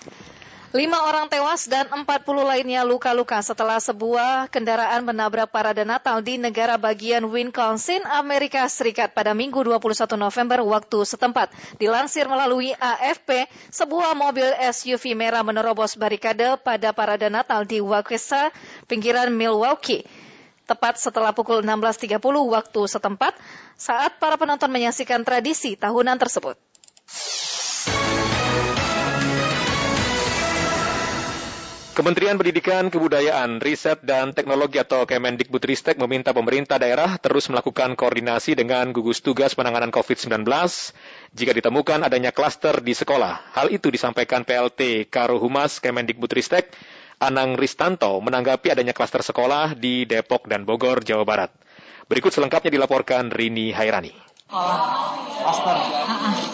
[0.70, 2.06] Lima orang tewas dan 40
[2.46, 9.34] lainnya luka-luka setelah sebuah kendaraan menabrak parade Natal di negara bagian Wisconsin, Amerika Serikat pada
[9.34, 11.50] Minggu 21 November waktu setempat.
[11.74, 18.54] Dilansir melalui AFP, sebuah mobil SUV merah menerobos barikade pada parade Natal di Waukesha,
[18.86, 20.06] pinggiran Milwaukee.
[20.70, 22.14] Tepat setelah pukul 16.30
[22.46, 23.34] waktu setempat,
[23.74, 26.69] saat para penonton menyaksikan tradisi tahunan tersebut.
[31.90, 38.94] Kementerian Pendidikan, Kebudayaan, Riset, dan Teknologi atau Kemendikbudristek meminta pemerintah daerah terus melakukan koordinasi dengan
[38.94, 40.46] gugus tugas penanganan COVID-19
[41.34, 43.58] jika ditemukan adanya klaster di sekolah.
[43.58, 46.70] Hal itu disampaikan PLT Karo Humas Kemendikbudristek
[47.18, 51.50] Anang Ristanto menanggapi adanya klaster sekolah di Depok dan Bogor, Jawa Barat.
[52.06, 54.14] Berikut selengkapnya dilaporkan Rini Hairani.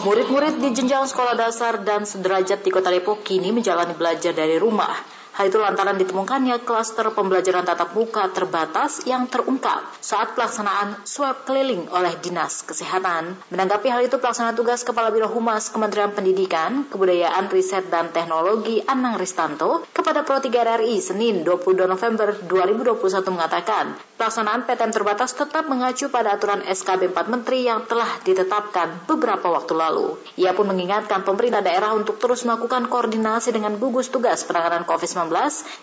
[0.01, 5.16] Murid-murid di jenjang sekolah dasar dan sederajat di kota Depok kini menjalani belajar dari rumah.
[5.37, 11.93] Hal itu lantaran ditemukannya klaster pembelajaran tatap muka terbatas yang terungkap saat pelaksanaan swab keliling
[11.93, 13.37] oleh Dinas Kesehatan.
[13.53, 19.21] Menanggapi hal itu, pelaksana tugas Kepala Biro Humas Kementerian Pendidikan, Kebudayaan, Riset, dan Teknologi Anang
[19.21, 22.97] Ristanto kepada Pro 3 RRI Senin 22 November 2021
[23.29, 29.53] mengatakan, pelaksanaan PTM terbatas tetap mengacu pada aturan SKB 4 Menteri yang telah ditetapkan beberapa
[29.53, 30.17] waktu lalu.
[30.41, 35.26] Ia pun mengingatkan pemerintah daerah untuk terus melakukan koordinasi dengan gugus tugas penanganan COVID-19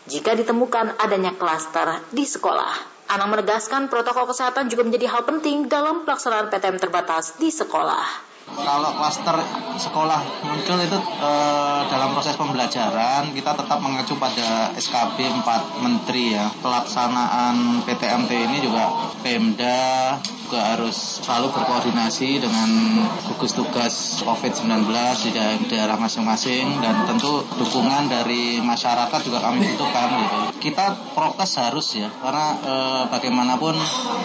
[0.09, 2.93] jika ditemukan adanya klaster di sekolah.
[3.11, 8.32] Anang menegaskan protokol kesehatan juga menjadi hal penting dalam pelaksanaan PTM terbatas di sekolah.
[8.53, 9.37] Kalau klaster
[9.79, 11.31] sekolah muncul itu e,
[11.89, 16.51] dalam proses pembelajaran kita tetap mengacu pada SKB 4 Menteri ya.
[16.61, 20.19] Pelaksanaan PTMT ini juga Pemda
[20.53, 22.69] juga harus selalu berkoordinasi dengan
[23.25, 24.85] gugus tugas COVID-19
[25.25, 25.29] di
[25.65, 30.39] daerah masing-masing dan tentu dukungan dari masyarakat juga kami butuhkan gitu.
[30.69, 32.73] Kita prokes harus ya karena e,
[33.09, 33.73] bagaimanapun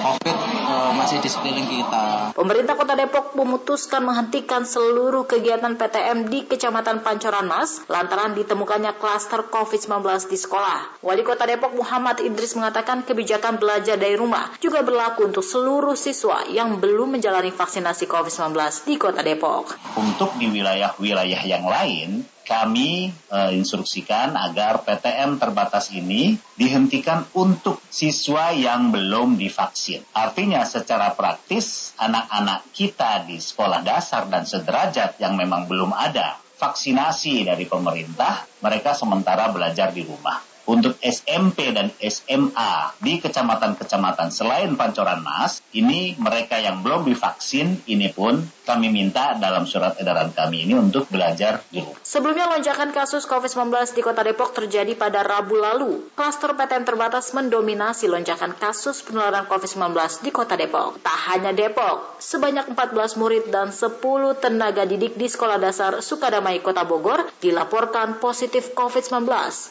[0.05, 0.37] COVID
[0.69, 2.37] e, masih di sekeliling kita.
[2.37, 9.45] Pemerintah Kota Depok memutuskan menghentikan seluruh kegiatan PTM di Kecamatan Pancoran Mas lantaran ditemukannya klaster
[9.53, 10.01] COVID-19
[10.33, 11.05] di sekolah.
[11.05, 16.49] Wali Kota Depok Muhammad Idris mengatakan kebijakan belajar dari rumah juga berlaku untuk seluruh siswa
[16.49, 18.57] yang belum menjalani vaksinasi COVID-19
[18.89, 19.77] di Kota Depok.
[20.01, 28.57] Untuk di wilayah-wilayah yang lain, kami e, instruksikan agar PTM terbatas ini dihentikan untuk siswa
[28.57, 30.01] yang belum divaksin.
[30.17, 37.47] Artinya secara praktis anak-anak kita di sekolah dasar dan sederajat yang memang belum ada vaksinasi
[37.47, 45.25] dari pemerintah, mereka sementara belajar di rumah untuk SMP dan SMA di kecamatan-kecamatan selain Pancoran
[45.25, 50.77] Mas, ini mereka yang belum divaksin, ini pun kami minta dalam surat edaran kami ini
[50.77, 51.97] untuk belajar rumah.
[52.05, 56.13] Sebelumnya lonjakan kasus COVID-19 di Kota Depok terjadi pada Rabu lalu.
[56.13, 61.01] Klaster PTM terbatas mendominasi lonjakan kasus penularan COVID-19 di Kota Depok.
[61.01, 64.05] Tak hanya Depok, sebanyak 14 murid dan 10
[64.37, 69.25] tenaga didik di Sekolah Dasar Sukadamai Kota Bogor dilaporkan positif COVID-19.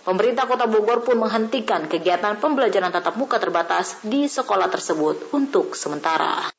[0.09, 5.75] Pemerintah Kota Bogor Bogor pun menghentikan kegiatan pembelajaran tatap muka terbatas di sekolah tersebut untuk
[5.75, 6.56] sementara.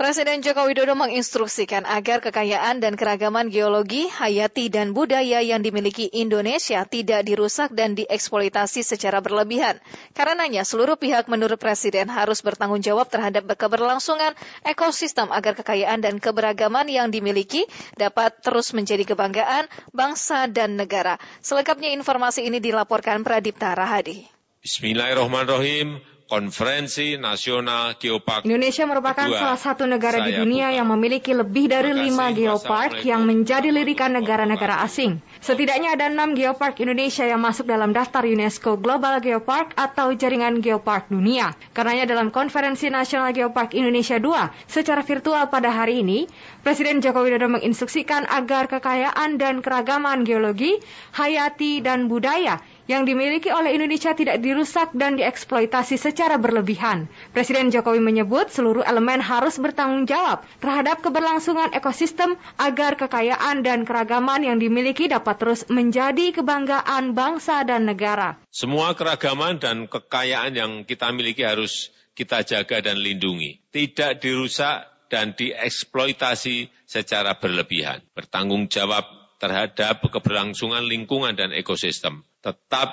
[0.00, 6.88] Presiden Joko Widodo menginstruksikan agar kekayaan dan keragaman geologi, hayati, dan budaya yang dimiliki Indonesia
[6.88, 9.76] tidak dirusak dan dieksploitasi secara berlebihan.
[10.16, 14.32] Karenanya, seluruh pihak menurut Presiden harus bertanggung jawab terhadap keberlangsungan
[14.64, 17.68] ekosistem agar kekayaan dan keberagaman yang dimiliki
[18.00, 21.20] dapat terus menjadi kebanggaan bangsa dan negara.
[21.44, 24.24] Selengkapnya informasi ini dilaporkan Pradipta Rahadi.
[24.64, 26.00] Bismillahirrahmanirrahim.
[26.30, 28.46] Konferensi Nasional Geopark.
[28.46, 30.78] Indonesia merupakan kedua, salah satu negara di dunia buka.
[30.78, 35.18] yang memiliki lebih dari lima geopark yang menjadi lirikan negara-negara asing.
[35.42, 41.10] Setidaknya ada enam geopark Indonesia yang masuk dalam daftar UNESCO Global Geopark atau jaringan geopark
[41.10, 41.50] dunia.
[41.74, 46.30] Karenanya dalam Konferensi Nasional Geopark Indonesia 2 secara virtual pada hari ini,
[46.62, 50.78] Presiden Joko Widodo menginstruksikan agar kekayaan dan keragaman geologi,
[51.18, 57.06] hayati, dan budaya yang dimiliki oleh Indonesia tidak dirusak dan dieksploitasi secara berlebihan.
[57.30, 64.42] Presiden Jokowi menyebut seluruh elemen harus bertanggung jawab terhadap keberlangsungan ekosistem agar kekayaan dan keragaman
[64.42, 68.42] yang dimiliki dapat terus menjadi kebanggaan bangsa dan negara.
[68.50, 73.62] Semua keragaman dan kekayaan yang kita miliki harus kita jaga dan lindungi.
[73.70, 78.02] Tidak dirusak dan dieksploitasi secara berlebihan.
[78.18, 82.92] Bertanggung jawab terhadap keberlangsungan lingkungan dan ekosistem tetap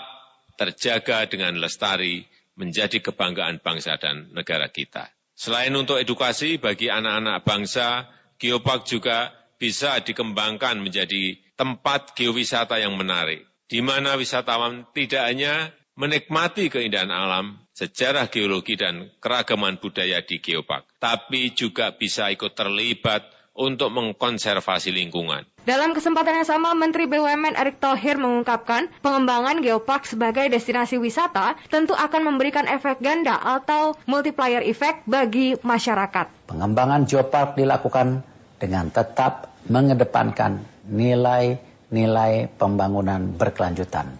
[0.55, 2.23] terjaga dengan lestari
[2.57, 5.13] menjadi kebanggaan bangsa dan negara kita.
[5.37, 8.09] Selain untuk edukasi bagi anak-anak bangsa,
[8.41, 9.29] geopark juga
[9.61, 17.61] bisa dikembangkan menjadi tempat geowisata yang menarik, di mana wisatawan tidak hanya menikmati keindahan alam,
[17.77, 25.43] sejarah geologi dan keragaman budaya di geopark, tapi juga bisa ikut terlibat untuk mengkonservasi lingkungan.
[25.65, 31.97] Dalam kesempatan yang sama, Menteri BUMN Erick Thohir mengungkapkan pengembangan geopark sebagai destinasi wisata tentu
[31.97, 36.47] akan memberikan efek ganda atau multiplier effect bagi masyarakat.
[36.47, 38.21] Pengembangan geopark dilakukan
[38.61, 44.15] dengan tetap mengedepankan nilai-nilai pembangunan berkelanjutan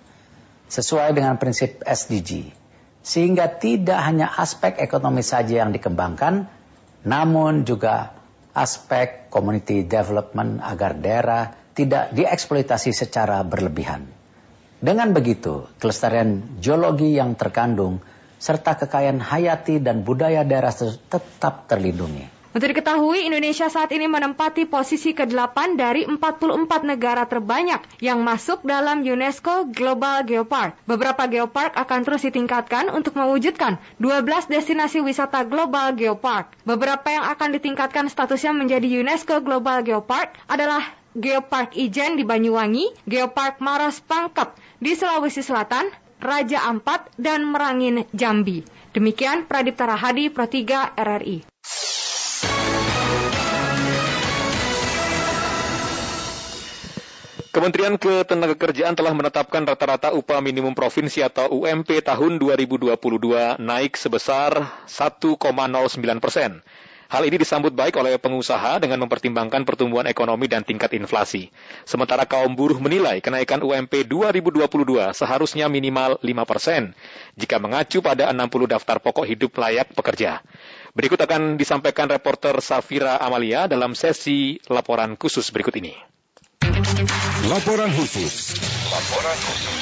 [0.68, 2.52] sesuai dengan prinsip SDG
[3.00, 6.52] sehingga tidak hanya aspek ekonomi saja yang dikembangkan
[7.08, 8.17] namun juga
[8.58, 14.10] aspek community development agar daerah tidak dieksploitasi secara berlebihan.
[14.82, 18.02] Dengan begitu, kelestarian geologi yang terkandung
[18.42, 22.37] serta kekayaan hayati dan budaya daerah tetap terlindungi.
[22.58, 29.06] Untuk diketahui, Indonesia saat ini menempati posisi ke-8 dari 44 negara terbanyak yang masuk dalam
[29.06, 30.74] UNESCO Global Geopark.
[30.90, 36.50] Beberapa geopark akan terus ditingkatkan untuk mewujudkan 12 destinasi wisata global geopark.
[36.66, 40.82] Beberapa yang akan ditingkatkan statusnya menjadi UNESCO Global Geopark adalah
[41.14, 48.66] Geopark Ijen di Banyuwangi, Geopark Maros Pangkep di Sulawesi Selatan, Raja Ampat, dan Merangin Jambi.
[48.98, 51.46] Demikian Pradip Tarahadi, Pro 3 RRI.
[57.58, 62.94] Kementerian Ketenagakerjaan telah menetapkan rata-rata upah minimum provinsi atau UMP tahun 2022
[63.58, 65.42] naik sebesar 1,09
[66.22, 66.62] persen.
[67.10, 71.50] Hal ini disambut baik oleh pengusaha dengan mempertimbangkan pertumbuhan ekonomi dan tingkat inflasi.
[71.82, 76.94] Sementara kaum buruh menilai kenaikan UMP 2022 seharusnya minimal 5 persen
[77.34, 80.46] jika mengacu pada 60 daftar pokok hidup layak pekerja.
[80.94, 86.17] Berikut akan disampaikan reporter Safira Amalia dalam sesi laporan khusus berikut ini.
[86.78, 88.54] Laporan khusus.
[88.94, 89.82] Laporan khusus.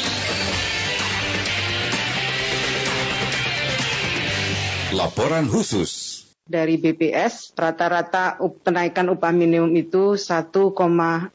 [4.96, 6.05] Laporan khusus
[6.46, 11.34] dari BPS rata-rata kenaikan upah minimum itu 1,09.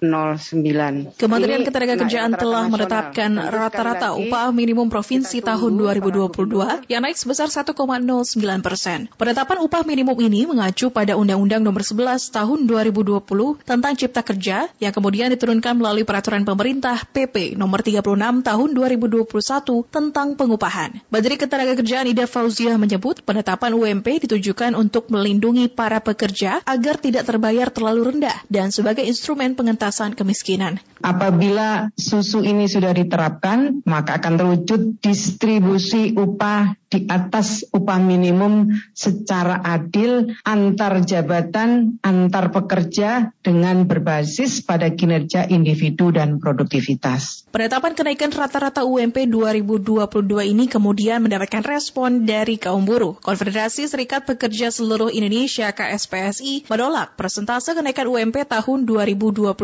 [1.18, 7.74] Kementerian Ketenagakerjaan telah menetapkan rata-rata upah minimum provinsi tahun 2022 yang naik sebesar 1,09
[8.62, 9.10] persen.
[9.18, 14.94] Penetapan upah minimum ini mengacu pada Undang-Undang Nomor 11 Tahun 2020 tentang Cipta Kerja yang
[14.94, 19.26] kemudian diturunkan melalui Peraturan Pemerintah PP Nomor 36 Tahun 2021
[19.90, 21.02] tentang pengupahan.
[21.10, 27.24] Menteri Ketenagakerjaan Ida Fauziah menyebut penetapan UMP ditujukan untuk untuk melindungi para pekerja agar tidak
[27.24, 30.76] terbayar terlalu rendah dan sebagai instrumen pengentasan kemiskinan.
[31.00, 39.62] Apabila susu ini sudah diterapkan, maka akan terwujud distribusi upah di atas upah minimum secara
[39.62, 47.48] adil antar jabatan, antar pekerja dengan berbasis pada kinerja individu dan produktivitas.
[47.54, 53.14] Penetapan kenaikan rata-rata UMP 2022 ini kemudian mendapatkan respon dari kaum buruh.
[53.22, 59.54] Konfederasi Serikat Pekerja Seluruh Indonesia KSPSI menolak persentase kenaikan UMP tahun 2022.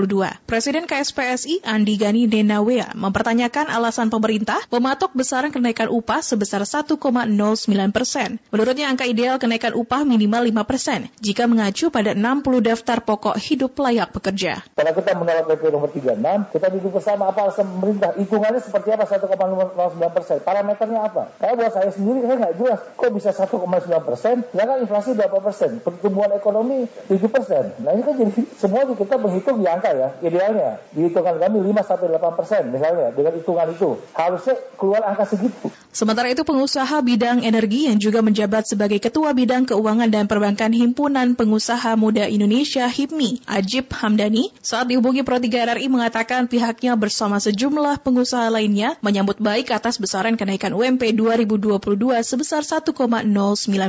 [0.46, 7.90] Presiden KSPSI Andi Gani Denawea mempertanyakan alasan pemerintah mematok besaran kenaikan upah sebesar 1, 0,09
[7.90, 8.38] persen.
[8.54, 13.74] Menurutnya angka ideal kenaikan upah minimal 5 persen jika mengacu pada 60 daftar pokok hidup
[13.82, 14.62] layak pekerja.
[14.78, 18.14] Kalau kita menolak PP nomor 36, kita duduk bersama apa alasan pemerintah.
[18.14, 20.36] Hitungannya seperti apa 1,09 persen?
[20.46, 21.34] Parameternya apa?
[21.42, 22.80] Karena buat saya sendiri saya nggak jelas.
[22.94, 24.46] Kok bisa 1,9 persen?
[24.52, 25.80] Sedangkan inflasi berapa persen?
[25.80, 27.72] Pertumbuhan ekonomi 7 persen.
[27.80, 30.08] Nah ini kan jadi semua kita menghitung di angka ya.
[30.20, 35.24] Idealnya di hitungan kami 5 sampai 8 persen misalnya dengan hitungan itu harusnya keluar angka
[35.32, 35.72] segitu.
[35.96, 41.32] Sementara itu pengusaha bidang energi yang juga menjabat sebagai Ketua Bidang Keuangan dan Perbankan Himpunan
[41.32, 48.04] Pengusaha Muda Indonesia HIPMI, Ajib Hamdani, saat dihubungi Pro 3 RRI mengatakan pihaknya bersama sejumlah
[48.04, 51.80] pengusaha lainnya menyambut baik atas besaran kenaikan UMP 2022
[52.20, 52.92] sebesar 1,09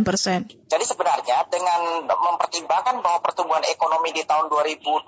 [0.08, 0.48] persen.
[0.68, 5.02] Jadi sebenarnya sebenarnya dengan mempertimbangkan bahwa pertumbuhan ekonomi di tahun 2020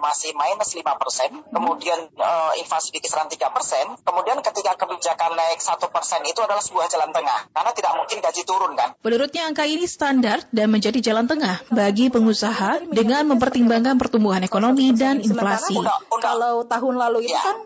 [0.00, 5.60] masih minus 5 persen, kemudian uh, inflasi di kisaran 3 persen, kemudian ketika kebijakan naik
[5.60, 8.96] 1 persen itu adalah sebuah jalan tengah, karena tidak mungkin gaji turun kan.
[9.04, 15.20] Menurutnya angka ini standar dan menjadi jalan tengah bagi pengusaha dengan mempertimbangkan pertumbuhan ekonomi dan
[15.20, 15.76] inflasi.
[16.22, 17.42] Kalau tahun lalu itu ya.
[17.42, 17.56] kan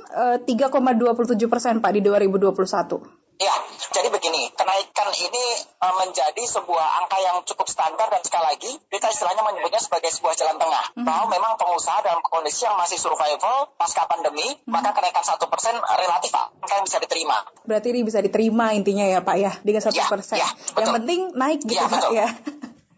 [0.43, 3.26] uh, 3,27 persen Pak di 2021.
[3.37, 3.53] Ya,
[3.93, 5.45] jadi begini, kenaikan ini
[5.85, 10.33] uh, menjadi sebuah angka yang cukup standar dan sekali lagi kita istilahnya menyebutnya sebagai sebuah
[10.41, 10.85] jalan tengah.
[10.97, 11.05] Mm -hmm.
[11.05, 14.73] Bahwa memang pengusaha dalam kondisi yang masih survival pasca pandemi, mm -hmm.
[14.73, 17.37] maka kenaikan satu persen relatif angka yang bisa diterima.
[17.69, 20.37] Berarti ini bisa diterima intinya ya Pak ya, dengan satu ya, persen.
[20.41, 20.49] Ya,
[20.81, 22.29] yang penting naik gitu ya, Pak ya.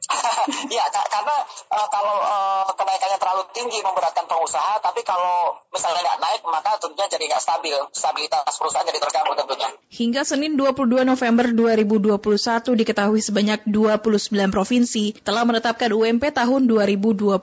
[0.77, 1.37] ya karena
[1.69, 7.07] uh, kalau uh, kenaikannya terlalu tinggi memberatkan pengusaha, tapi kalau misalnya nggak naik maka tentunya
[7.13, 9.69] jadi nggak stabil, stabilitas perusahaan jadi terganggu tentunya.
[9.93, 17.37] Hingga Senin 22 November 2021 diketahui sebanyak 29 provinsi telah menetapkan UMP tahun 2022.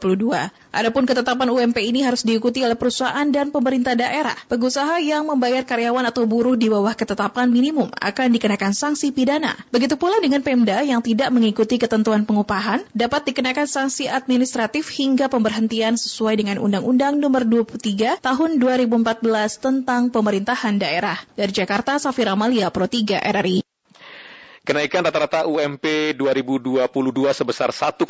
[0.75, 4.35] Adapun ketetapan UMP ini harus diikuti oleh perusahaan dan pemerintah daerah.
[4.51, 9.55] Pengusaha yang membayar karyawan atau buruh di bawah ketetapan minimum akan dikenakan sanksi pidana.
[9.71, 15.95] Begitu pula dengan Pemda yang tidak mengikuti ketentuan pengupahan dapat dikenakan sanksi administratif hingga pemberhentian
[15.95, 21.23] sesuai dengan Undang-Undang Nomor 23 Tahun 2014 tentang Pemerintahan Daerah.
[21.39, 23.64] Dari Jakarta, Safira Malia, Pro 3 RRI.
[24.65, 26.89] Kenaikan rata-rata UMP 2022
[27.37, 28.01] sebesar 1,09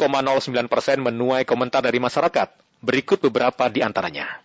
[0.72, 2.48] persen menuai komentar dari masyarakat.
[2.80, 4.40] Berikut beberapa di antaranya.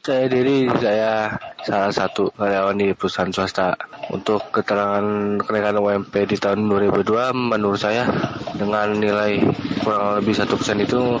[0.00, 3.76] Saya diri saya salah satu karyawan di perusahaan swasta.
[4.08, 7.04] Untuk keterangan kenaikan UMP di tahun 2002
[7.36, 8.08] menurut saya
[8.56, 9.36] dengan nilai
[9.84, 11.20] kurang lebih satu persen itu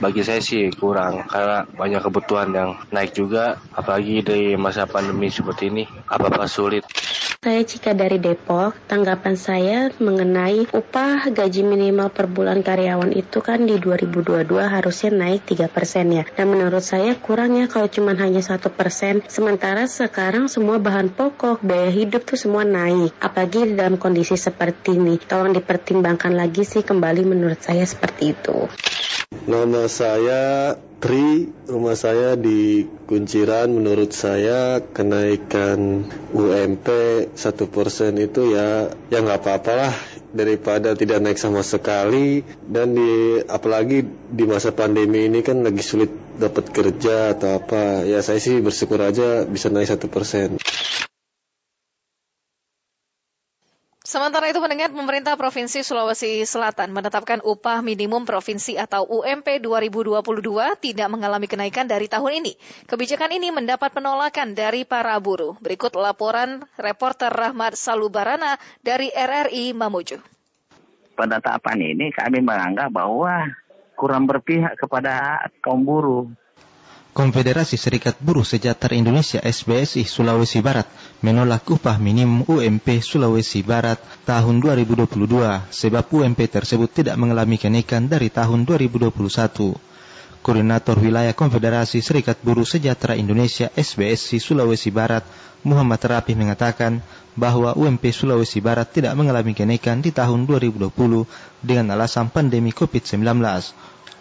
[0.00, 5.68] bagi saya sih kurang karena banyak kebutuhan yang naik juga apalagi di masa pandemi seperti
[5.68, 6.88] ini apa-apa sulit.
[7.40, 8.76] Saya Cika dari Depok.
[8.84, 15.48] Tanggapan saya mengenai upah gaji minimal per bulan karyawan itu kan di 2022 harusnya naik
[15.48, 16.28] 3 persen ya.
[16.36, 19.24] Dan menurut saya kurang ya kalau cuma hanya satu persen.
[19.24, 23.16] Sementara sekarang semua bahan pokok, biaya hidup tuh semua naik.
[23.24, 25.16] Apalagi dalam kondisi seperti ini.
[25.16, 28.68] Tolong dipertimbangkan lagi sih kembali menurut saya seperti itu.
[29.48, 33.72] Nama saya Tri, rumah saya di Kunciran.
[33.72, 36.04] Menurut saya kenaikan
[36.36, 36.86] UMP
[37.32, 39.94] satu persen itu ya ya nggak apa-apa lah
[40.36, 46.12] daripada tidak naik sama sekali dan di apalagi di masa pandemi ini kan lagi sulit
[46.36, 50.60] dapat kerja atau apa ya saya sih bersyukur aja bisa naik satu persen.
[54.10, 60.26] Sementara itu mendengar pemerintah Provinsi Sulawesi Selatan menetapkan upah minimum provinsi atau UMP 2022
[60.82, 62.58] tidak mengalami kenaikan dari tahun ini.
[62.90, 65.54] Kebijakan ini mendapat penolakan dari para buruh.
[65.62, 70.18] Berikut laporan reporter Rahmat Salubarana dari RRI Mamuju.
[71.14, 73.46] Penetapan ini kami menganggap bahwa
[73.94, 76.26] kurang berpihak kepada kaum buruh
[77.10, 80.86] Konfederasi Serikat Buruh Sejahtera Indonesia SBSI Sulawesi Barat
[81.26, 85.18] menolak upah minimum UMP Sulawesi Barat tahun 2022
[85.74, 89.10] sebab UMP tersebut tidak mengalami kenaikan dari tahun 2021.
[90.38, 95.26] Koordinator Wilayah Konfederasi Serikat Buruh Sejahtera Indonesia SBSI Sulawesi Barat
[95.66, 97.02] Muhammad Rapi mengatakan
[97.34, 100.94] bahwa UMP Sulawesi Barat tidak mengalami kenaikan di tahun 2020
[101.60, 103.18] dengan alasan pandemi COVID-19.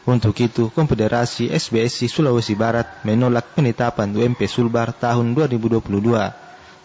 [0.08, 5.84] Untuk itu, Konfederasi SBSI Sulawesi Barat menolak penetapan UMP Sulbar tahun 2022.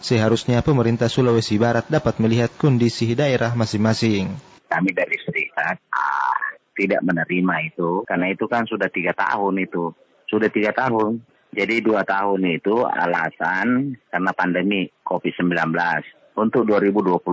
[0.03, 4.35] Seharusnya pemerintah Sulawesi Barat dapat melihat kondisi daerah masing-masing.
[4.67, 9.95] Kami dari serikat ah, tidak menerima itu, karena itu kan sudah tiga tahun itu.
[10.27, 11.23] Sudah tiga tahun.
[11.55, 15.71] Jadi dua tahun itu alasan karena pandemi COVID-19
[16.35, 17.23] untuk 2022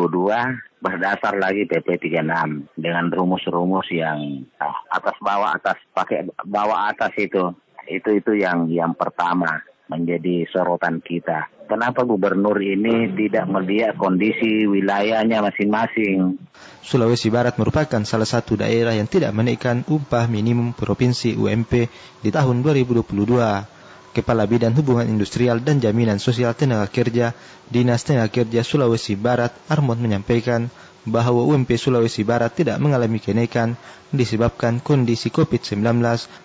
[0.78, 7.54] berdasar lagi PP 36 dengan rumus-rumus yang ah, atas bawah atas pakai bawah atas itu
[7.90, 11.50] itu itu yang yang pertama menjadi sorotan kita.
[11.68, 16.36] Kenapa gubernur ini tidak melihat kondisi wilayahnya masing-masing?
[16.84, 21.88] Sulawesi Barat merupakan salah satu daerah yang tidak menaikkan upah minimum provinsi UMP
[22.20, 23.81] di tahun 2022.
[24.12, 27.32] Kepala Bidang Hubungan Industrial dan Jaminan Sosial Tenaga Kerja
[27.72, 30.68] Dinas Tenaga Kerja Sulawesi Barat Armon menyampaikan
[31.02, 33.74] bahwa UMP Sulawesi Barat tidak mengalami kenaikan
[34.14, 35.80] disebabkan kondisi COVID-19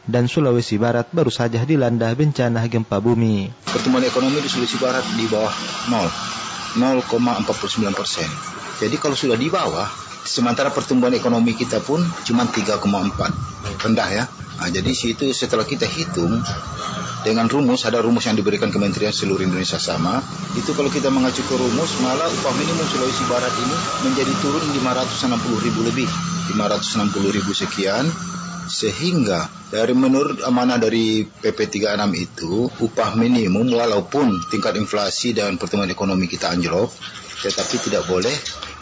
[0.08, 3.54] dan Sulawesi Barat baru saja dilanda bencana gempa bumi.
[3.70, 5.54] Pertumbuhan ekonomi di Sulawesi Barat di bawah
[5.92, 8.30] 0, 0,49 persen.
[8.82, 9.86] Jadi kalau sudah di bawah,
[10.26, 12.82] sementara pertumbuhan ekonomi kita pun cuma 3,4
[13.84, 14.26] rendah ya.
[14.58, 16.42] Nah, jadi situ setelah kita hitung
[17.22, 20.24] dengan rumus ada rumus yang diberikan Kementerian seluruh Indonesia sama
[20.56, 23.78] itu kalau kita mengacu ke rumus malah upah minimum Sulawesi Barat ini
[24.08, 26.10] menjadi turun 560 ribu lebih
[26.54, 28.08] 560 ribu sekian
[28.68, 35.92] sehingga dari menurut amanah dari PP 36 itu upah minimum walaupun tingkat inflasi dan pertumbuhan
[35.92, 36.92] ekonomi kita anjlok
[37.44, 38.34] tetapi tidak boleh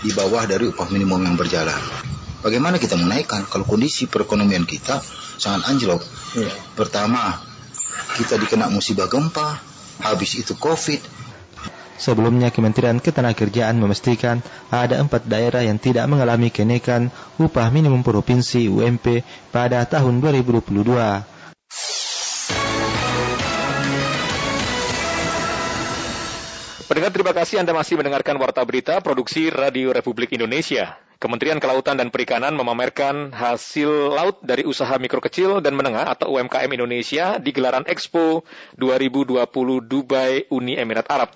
[0.05, 1.81] di bawah dari upah minimum yang berjalan.
[2.45, 5.01] Bagaimana kita menaikkan kalau kondisi perekonomian kita
[5.41, 6.05] sangat anjlok?
[6.37, 6.53] Ya.
[6.77, 7.41] Pertama,
[8.21, 9.57] kita dikena musibah gempa,
[10.05, 11.01] habis itu COVID.
[11.97, 17.09] Sebelumnya Kementerian Ketenagakerjaan memastikan ada empat daerah yang tidak mengalami kenaikan
[17.41, 21.34] upah minimum provinsi UMP pada tahun 2022.
[26.85, 31.01] Pendengar terima kasih Anda masih mendengarkan Warta Berita Produksi Radio Republik Indonesia.
[31.17, 36.69] Kementerian Kelautan dan Perikanan memamerkan hasil laut dari usaha mikro kecil dan menengah atau UMKM
[36.69, 38.45] Indonesia di gelaran Expo
[38.77, 39.33] 2020
[39.81, 41.33] Dubai Uni Emirat Arab.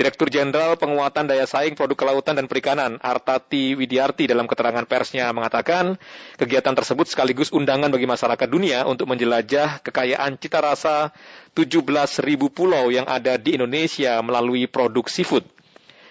[0.00, 6.00] Direktur Jenderal Penguatan Daya Saing Produk Kelautan dan Perikanan, Artati Widiarti dalam keterangan persnya mengatakan,
[6.40, 11.12] kegiatan tersebut sekaligus undangan bagi masyarakat dunia untuk menjelajah kekayaan cita rasa
[11.52, 12.16] 17.000
[12.48, 15.44] pulau yang ada di Indonesia melalui produk seafood.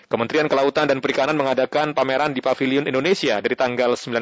[0.05, 4.21] Kementerian Kelautan dan Perikanan mengadakan pameran di Pavilion Indonesia dari tanggal 19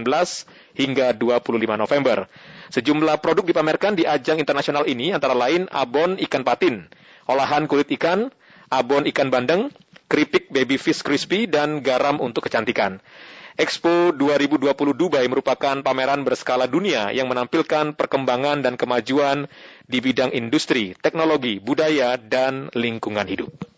[0.79, 1.43] hingga 25
[1.75, 2.23] November.
[2.71, 6.87] Sejumlah produk dipamerkan di ajang internasional ini antara lain abon ikan patin,
[7.27, 8.31] olahan kulit ikan,
[8.67, 9.71] abon ikan bandeng,
[10.07, 12.99] keripik baby fish crispy, dan garam untuk kecantikan.
[13.57, 19.49] Expo 2020 Dubai merupakan pameran berskala dunia yang menampilkan perkembangan dan kemajuan
[19.89, 23.76] di bidang industri, teknologi, budaya, dan lingkungan hidup.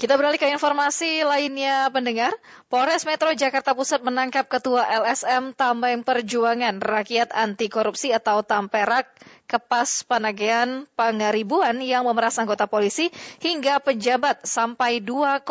[0.00, 2.32] Kita beralih ke informasi lainnya pendengar.
[2.72, 9.12] Polres Metro Jakarta Pusat menangkap Ketua LSM Tambang Perjuangan Rakyat Anti Korupsi atau Tamperak
[9.44, 13.12] Kepas Panagean Pangaribuan yang memeras anggota polisi
[13.44, 15.44] hingga pejabat sampai 2,5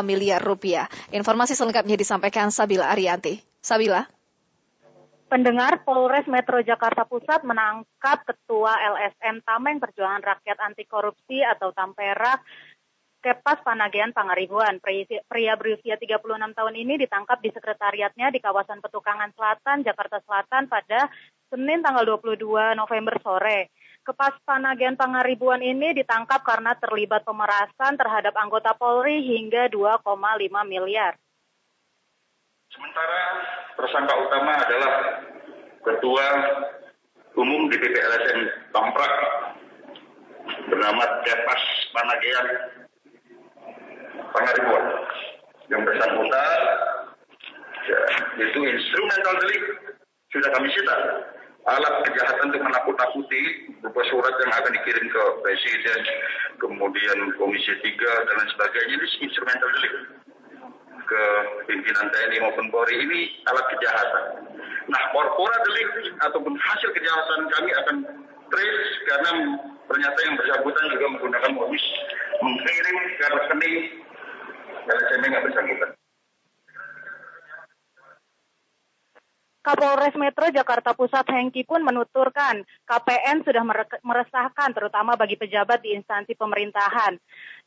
[0.00, 0.88] miliar rupiah.
[1.12, 3.44] Informasi selengkapnya disampaikan Sabila Arianti.
[3.60, 4.08] Sabila.
[5.32, 12.44] Pendengar Polres Metro Jakarta Pusat menangkap Ketua LSM Tameng Perjuangan Rakyat Anti Korupsi atau Tamperak
[13.22, 14.82] Kepas Panagean Pangaribuan.
[14.82, 16.18] Pria berusia 36
[16.58, 21.06] tahun ini ditangkap di sekretariatnya di kawasan Petukangan Selatan, Jakarta Selatan pada
[21.46, 23.70] Senin tanggal 22 November sore.
[24.02, 30.02] Kepas Panagean Pangaribuan ini ditangkap karena terlibat pemerasan terhadap anggota Polri hingga 2,5
[30.66, 31.14] miliar.
[32.74, 33.22] Sementara
[33.78, 34.92] tersangka utama adalah
[35.86, 36.26] Ketua
[37.38, 38.40] Umum DPP LSM
[38.74, 39.14] Tamprak
[40.66, 41.62] bernama Kepas
[41.94, 42.46] Panagean
[44.32, 44.84] pengaribuan
[45.70, 46.60] yang bersangkutan
[47.88, 48.00] ya,
[48.44, 49.62] itu instrumental delik
[50.32, 50.96] sudah kami sita
[51.62, 53.42] alat kejahatan untuk menakut-nakuti
[53.78, 56.00] berupa surat yang akan dikirim ke presiden
[56.58, 57.86] kemudian komisi 3
[58.26, 59.94] dan lain sebagainya ini instrumental delik
[61.06, 61.24] ke
[61.68, 64.24] pimpinan TNI maupun Polri ini alat kejahatan.
[64.88, 67.96] Nah, korpora delik ataupun hasil kejahatan kami akan
[68.48, 69.30] trace karena
[69.92, 71.84] ternyata yang bersangkutan juga menggunakan modus
[72.40, 73.76] mengirim ke rekening
[74.88, 75.90] LSM nggak bersangkutan.
[79.62, 83.62] Kapolres Metro Jakarta Pusat Hengki pun menuturkan KPN sudah
[84.02, 87.14] meresahkan terutama bagi pejabat di instansi pemerintahan.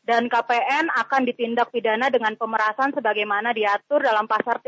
[0.04, 4.60] Dan KPN akan ditindak pidana dengan pemerasan sebagaimana diatur dalam pasal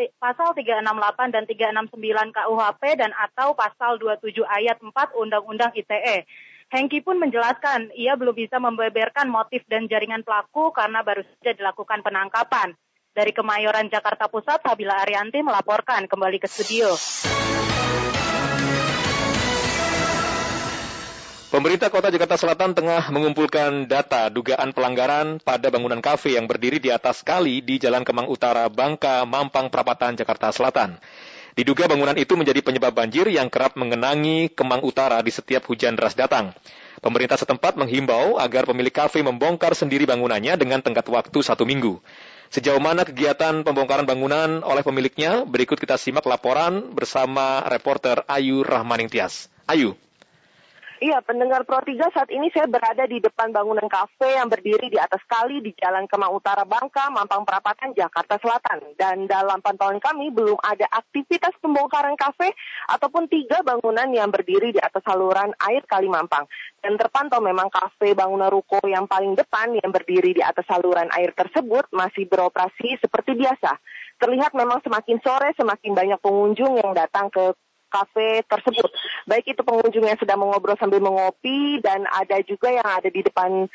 [0.56, 6.24] 368 dan 369 KUHP dan atau pasal 27 ayat 4 Undang-Undang ITE.
[6.68, 12.04] Hengki pun menjelaskan ia belum bisa membeberkan motif dan jaringan pelaku karena baru saja dilakukan
[12.04, 12.76] penangkapan.
[13.16, 16.92] Dari Kemayoran Jakarta Pusat, Sabila Arianti melaporkan kembali ke studio.
[21.48, 26.92] Pemerintah Kota Jakarta Selatan tengah mengumpulkan data dugaan pelanggaran pada bangunan kafe yang berdiri di
[26.92, 31.00] atas kali di Jalan Kemang Utara, Bangka, Mampang, Perapatan, Jakarta Selatan.
[31.58, 36.14] Diduga bangunan itu menjadi penyebab banjir yang kerap mengenangi Kemang Utara di setiap hujan deras
[36.14, 36.54] datang.
[37.02, 41.98] Pemerintah setempat menghimbau agar pemilik kafe membongkar sendiri bangunannya dengan tenggat waktu satu minggu.
[42.54, 45.50] Sejauh mana kegiatan pembongkaran bangunan oleh pemiliknya?
[45.50, 49.50] Berikut kita simak laporan bersama reporter Ayu Rahmaningtias.
[49.66, 49.98] Ayu.
[50.98, 54.98] Iya, pendengar Pro 3 saat ini saya berada di depan bangunan kafe yang berdiri di
[54.98, 58.98] atas kali di Jalan Kemang Utara Bangka, Mampang Perapatan, Jakarta Selatan.
[58.98, 62.50] Dan dalam pantauan kami belum ada aktivitas pembongkaran kafe
[62.90, 66.50] ataupun tiga bangunan yang berdiri di atas saluran air Kali Mampang.
[66.82, 71.30] Dan terpantau memang kafe bangunan ruko yang paling depan yang berdiri di atas saluran air
[71.38, 73.78] tersebut masih beroperasi seperti biasa.
[74.18, 77.54] Terlihat memang semakin sore semakin banyak pengunjung yang datang ke
[77.88, 78.90] kafe tersebut.
[79.26, 83.68] Baik itu pengunjung yang sedang mengobrol sambil mengopi dan ada juga yang ada di depan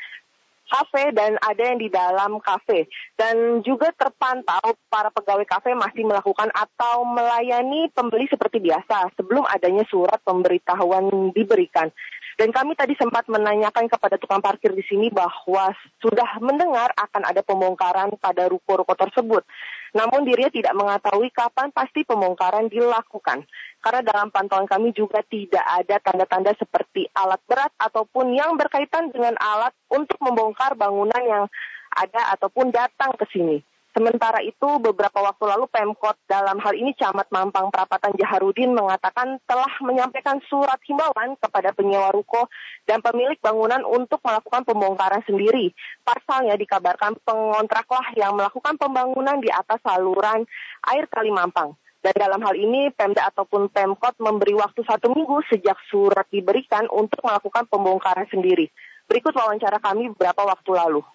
[0.73, 2.89] kafe dan ada yang di dalam kafe.
[3.13, 9.85] Dan juga terpantau para pegawai kafe masih melakukan atau melayani pembeli seperti biasa sebelum adanya
[9.91, 11.93] surat pemberitahuan diberikan.
[12.33, 15.69] Dan kami tadi sempat menanyakan kepada tukang parkir di sini bahwa
[16.01, 19.45] sudah mendengar akan ada pembongkaran pada ruko-ruko tersebut.
[19.93, 23.45] Namun dirinya tidak mengetahui kapan pasti pembongkaran dilakukan.
[23.77, 29.37] Karena dalam pantauan kami juga tidak ada tanda-tanda seperti alat berat ataupun yang berkaitan dengan
[29.37, 31.45] alat untuk membongkar bangunan yang
[31.93, 33.61] ada ataupun datang ke sini.
[33.93, 39.69] Sementara itu, beberapa waktu lalu Pemkot dalam hal ini Camat Mampang Perapatan Jaharudin mengatakan telah
[39.85, 42.49] menyampaikan surat himbauan kepada penyewa ruko
[42.89, 45.77] dan pemilik bangunan untuk melakukan pembongkaran sendiri.
[46.01, 50.41] Pasalnya dikabarkan pengontraklah yang melakukan pembangunan di atas saluran
[50.89, 51.77] air Kali Mampang.
[52.01, 57.21] Dan dalam hal ini Pemda ataupun Pemkot memberi waktu satu minggu sejak surat diberikan untuk
[57.21, 58.73] melakukan pembongkaran sendiri.
[59.05, 61.05] Berikut wawancara kami beberapa waktu lalu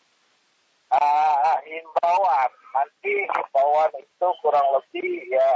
[0.93, 2.51] uh, himbauan.
[2.73, 5.51] Nanti himbauan itu kurang lebih ya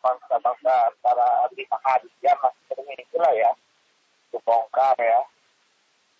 [0.00, 3.50] bangsa-bangsa antara lima hari ya masih sering itulah ya.
[4.30, 5.20] Itu bongkar ya.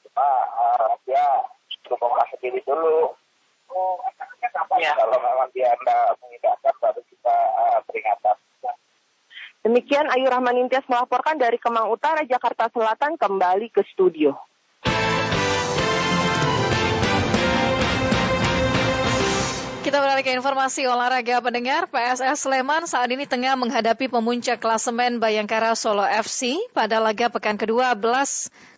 [0.06, 0.28] Cuma
[0.60, 1.24] uh, dia
[1.84, 3.12] suruh bongkar sendiri dulu.
[3.74, 3.98] Oh,
[4.78, 4.92] ya.
[4.94, 8.36] Kalau memang dia tidak mengindahkan baru kita uh, peringatan.
[9.64, 14.36] Demikian Ayu Rahman Intias melaporkan dari Kemang Utara, Jakarta Selatan kembali ke studio.
[20.14, 21.90] Beralih ke informasi olahraga pendengar.
[21.90, 27.98] PSS Sleman saat ini tengah menghadapi pemuncak klasemen Bayangkara Solo FC pada laga pekan ke-12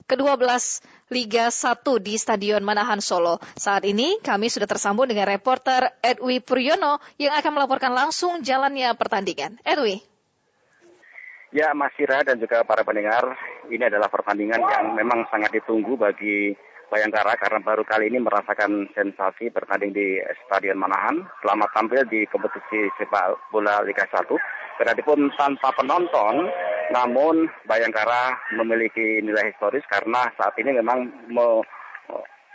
[0.08, 0.40] ke-12
[1.12, 3.36] Liga 1 di Stadion Manahan Solo.
[3.52, 9.60] Saat ini kami sudah tersambung dengan reporter Edwi Puryono yang akan melaporkan langsung jalannya pertandingan.
[9.60, 10.00] Edwi.
[11.52, 13.36] Ya, Mas Sira dan juga para pendengar,
[13.68, 16.56] ini adalah pertandingan yang memang sangat ditunggu bagi
[16.86, 22.86] Bayangkara karena baru kali ini merasakan sensasi bertanding di Stadion Manahan selama tampil di kompetisi
[22.94, 24.22] sepak bola Liga 1.
[25.02, 26.46] pun tanpa penonton,
[26.94, 31.10] namun Bayangkara memiliki nilai historis karena saat ini memang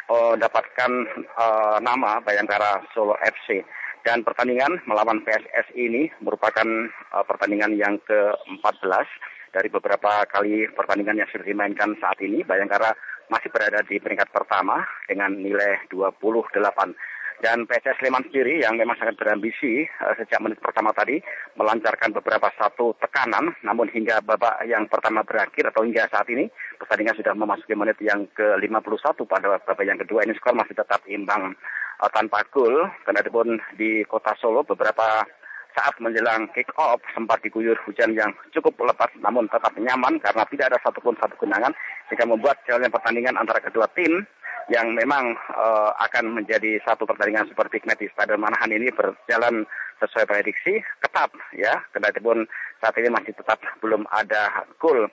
[0.07, 0.91] mendapatkan
[1.35, 3.59] uh, nama Bayangkara Solo FC.
[4.01, 6.65] Dan pertandingan melawan PSS ini merupakan
[7.13, 9.05] uh, pertandingan yang ke-14
[9.51, 12.41] dari beberapa kali pertandingan yang sudah dimainkan saat ini.
[12.41, 12.95] Bayangkara
[13.31, 16.59] masih berada di peringkat pertama dengan nilai 28.
[17.41, 21.17] Dan PSS Sleman sendiri yang memang sangat berambisi uh, sejak menit pertama tadi
[21.57, 26.45] melancarkan beberapa satu tekanan, namun hingga babak yang pertama berakhir atau hingga saat ini
[26.77, 31.57] pertandingan sudah memasuki menit yang ke-51 pada babak yang kedua ini skor masih tetap imbang
[31.97, 32.85] uh, tanpa gol.
[33.09, 35.25] Karena pun di kota Solo beberapa
[35.77, 40.65] saat menjelang kick off sempat diguyur hujan yang cukup lebat namun tetap nyaman karena tidak
[40.73, 41.71] ada satupun satu genangan
[42.07, 44.27] sehingga membuat jalannya pertandingan antara kedua tim
[44.69, 49.67] yang memang uh, akan menjadi satu pertandingan super big match di Stadion Manahan ini berjalan
[49.99, 51.81] sesuai prediksi ketat ya.
[51.91, 52.47] Kendati pun
[52.79, 55.11] saat ini masih tetap belum ada gol.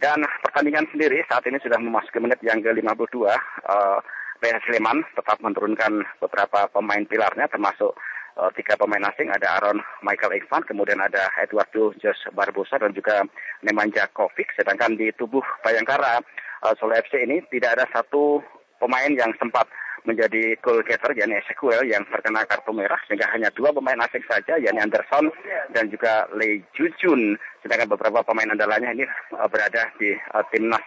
[0.00, 3.98] Dan pertandingan sendiri saat ini sudah memasuki menit yang ke-52 uh,
[4.40, 7.92] PS Sleman tetap menurunkan beberapa pemain pilarnya termasuk
[8.36, 13.24] uh, tiga pemain asing ada Aaron Michael Ivan, kemudian ada Eduardo Jos Barbosa dan juga
[13.64, 14.52] Nemanja Kovic.
[14.54, 16.22] Sedangkan di tubuh Bayangkara
[16.66, 18.44] uh, Solo FC ini tidak ada satu
[18.78, 19.66] pemain yang sempat
[20.08, 24.56] menjadi goal getter yakni Ezekiel yang terkena kartu merah sehingga hanya dua pemain asing saja
[24.56, 25.28] yakni Anderson
[25.76, 29.04] dan juga Lee Jujun sedangkan beberapa pemain andalanya ini
[29.36, 30.80] uh, berada di uh, timnas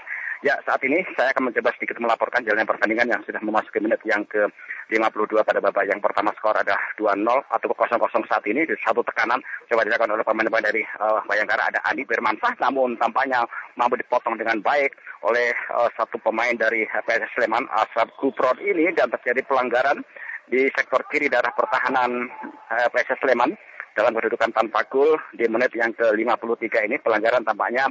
[0.43, 4.27] Ya, saat ini saya akan mencoba sedikit melaporkan jalannya pertandingan yang sudah memasuki menit yang
[4.27, 8.67] ke-52 pada babak yang pertama skor ada 2-0 atau 0-0 saat ini.
[8.83, 9.39] Satu tekanan
[9.71, 11.71] coba dilakukan oleh pemain-pemain dari uh, Bayangkara.
[11.71, 13.47] Ada Andi Bermansah namun tampaknya
[13.79, 14.91] mampu dipotong dengan baik
[15.23, 18.91] oleh uh, satu pemain dari PS Sleman Asrab Kuprod ini.
[18.91, 20.03] Dan terjadi pelanggaran
[20.51, 22.27] di sektor kiri darah pertahanan
[22.67, 23.55] uh, PS Sleman
[23.95, 26.99] dalam kedudukan tanpa gol di menit yang ke-53 ini.
[26.99, 27.87] Pelanggaran tampaknya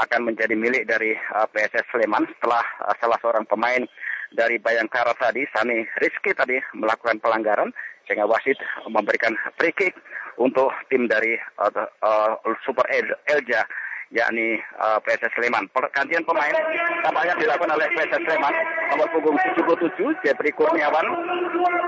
[0.00, 3.84] akan menjadi milik dari uh, PSS Sleman setelah uh, salah seorang pemain
[4.32, 7.68] dari Bayangkara tadi, Sani Rizky tadi melakukan pelanggaran
[8.08, 8.56] sehingga wasit
[8.88, 9.92] memberikan free kick
[10.40, 11.70] untuk tim dari uh,
[12.00, 12.32] uh,
[12.64, 12.88] Super
[13.28, 13.62] Elja
[14.12, 15.66] yakni uh, PSS Sleman.
[15.72, 16.52] Pergantian pemain
[17.02, 18.54] tampaknya dilakukan oleh PSS Sleman.
[18.92, 21.06] Nomor punggung 77 Jeffrey Kurniawan.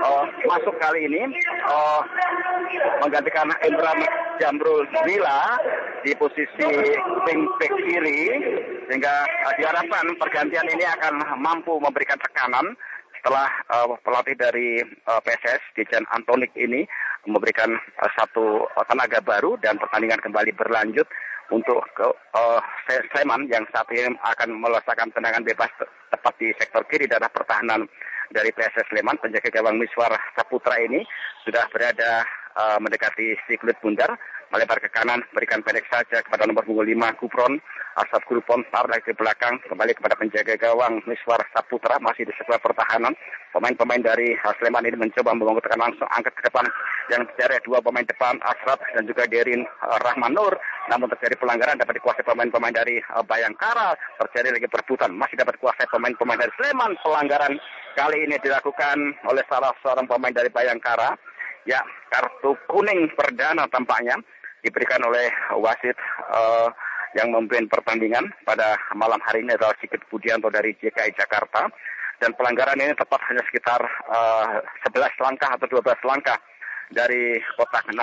[0.01, 1.21] Uh, masuk kali ini
[1.69, 2.01] uh,
[3.05, 3.99] menggantikan Imran
[4.41, 5.57] Jamrul Nila
[6.05, 6.69] di posisi
[7.25, 8.21] wing back kiri
[8.89, 9.15] sehingga
[9.45, 12.77] uh, diharapkan pergantian ini akan mampu memberikan tekanan
[13.21, 16.85] setelah uh, pelatih dari uh, PSS Dijan Antonik ini
[17.25, 21.09] memberikan uh, satu tenaga baru dan pertandingan kembali berlanjut
[21.53, 22.61] untuk ke uh,
[23.13, 25.69] Sleman yang saat ini akan melaksanakan tendangan bebas
[26.09, 27.85] tepat di sektor kiri daerah pertahanan
[28.33, 29.21] dari PSS Sleman.
[29.21, 31.05] Penjaga gawang Miswar Saputra ini
[31.45, 32.25] sudah berada
[32.57, 34.17] uh, mendekati si kulit bundar
[34.53, 37.57] melebar ke kanan, berikan pendek saja kepada nomor punggung 5 Kupron,
[37.95, 43.15] Asap Kulpon, taruh ke belakang, kembali kepada penjaga gawang Miswar Saputra, masih di sebelah pertahanan.
[43.55, 46.67] Pemain-pemain dari Sleman ini mencoba membangun langsung angkat ke depan
[47.07, 50.59] yang terjadi dua pemain depan Asraf dan juga Derin uh, Rahman Nur.
[50.91, 53.95] Namun terjadi pelanggaran dapat dikuasai pemain-pemain dari uh, Bayangkara.
[54.27, 56.99] Terjadi lagi perebutan masih dapat dikuasai pemain-pemain dari Sleman.
[56.99, 57.53] Pelanggaran
[57.95, 61.15] kali ini dilakukan oleh salah seorang pemain dari Bayangkara.
[61.65, 61.81] Ya,
[62.13, 64.21] kartu kuning perdana tampaknya
[64.61, 65.97] diberikan oleh wasit
[66.29, 66.69] uh,
[67.17, 71.69] yang memimpin pertandingan pada malam hari ini adalah Sigit Budianto dari JKI Jakarta.
[72.15, 76.39] Dan pelanggaran ini tepat hanya sekitar uh, eh, 11 langkah atau 12 langkah
[76.87, 77.99] dari kotak 16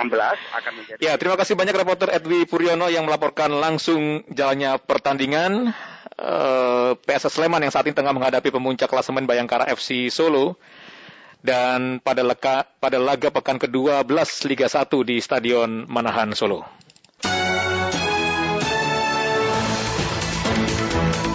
[0.53, 0.99] akan menjadi.
[1.01, 5.73] Ya, terima kasih banyak reporter Edwi Puryono yang melaporkan langsung jalannya pertandingan
[6.19, 10.61] uh, eh, PSS Sleman yang saat ini tengah menghadapi pemuncak klasemen Bayangkara FC Solo
[11.43, 14.07] dan pada, leka, pada laga pekan ke-12
[14.47, 16.63] Liga 1 di Stadion Manahan Solo.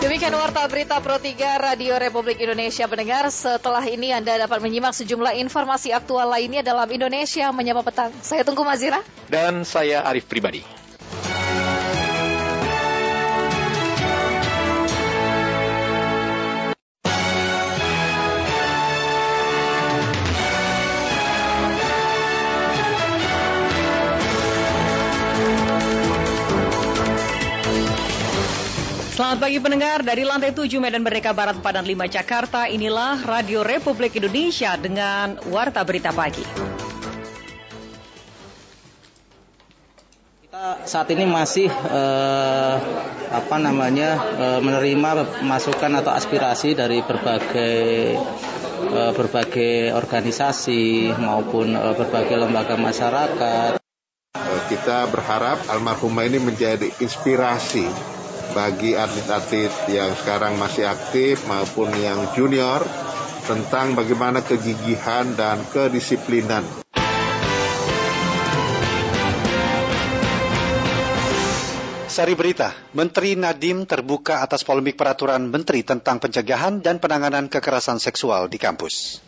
[0.01, 3.29] Demikian Warta Berita Pro 3 Radio Republik Indonesia pendengar.
[3.29, 8.11] Setelah ini Anda dapat menyimak sejumlah informasi aktual lainnya dalam Indonesia Menyapa Petang.
[8.25, 9.05] Saya Tunggu Mazira.
[9.29, 10.88] Dan saya Arif Pribadi.
[29.19, 34.15] Selamat pagi pendengar, dari lantai 7 Medan Merdeka Barat Padan 5 Jakarta, inilah Radio Republik
[34.15, 36.47] Indonesia dengan Warta Berita Pagi.
[40.39, 42.77] Kita saat ini masih eh,
[43.35, 47.75] apa namanya eh, menerima masukan atau aspirasi dari berbagai
[48.87, 53.83] eh, berbagai organisasi maupun eh, berbagai lembaga masyarakat.
[54.71, 58.18] Kita berharap almarhumah ini menjadi inspirasi
[58.57, 62.85] bagi atlet-atlet yang sekarang masih aktif maupun yang junior
[63.49, 66.65] tentang bagaimana kegigihan dan kedisiplinan.
[72.19, 78.51] Sari berita, Menteri Nadim terbuka atas polemik peraturan Menteri tentang pencegahan dan penanganan kekerasan seksual
[78.51, 79.23] di kampus.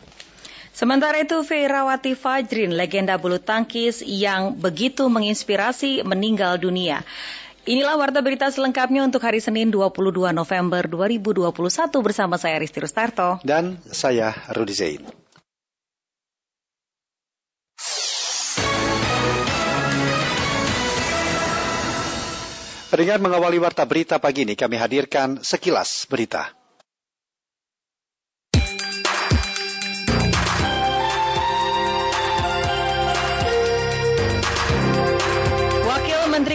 [0.74, 7.06] Sementara itu, Feirawati Fajrin, legenda bulu tangkis yang begitu menginspirasi, meninggal dunia.
[7.70, 11.54] Inilah warta berita selengkapnya untuk hari Senin 22 November 2021
[12.02, 13.38] bersama saya Risti Rustarto.
[13.46, 15.06] Dan saya Rudi Zain.
[22.90, 26.59] Pendengar mengawali warta berita pagi ini kami hadirkan sekilas berita.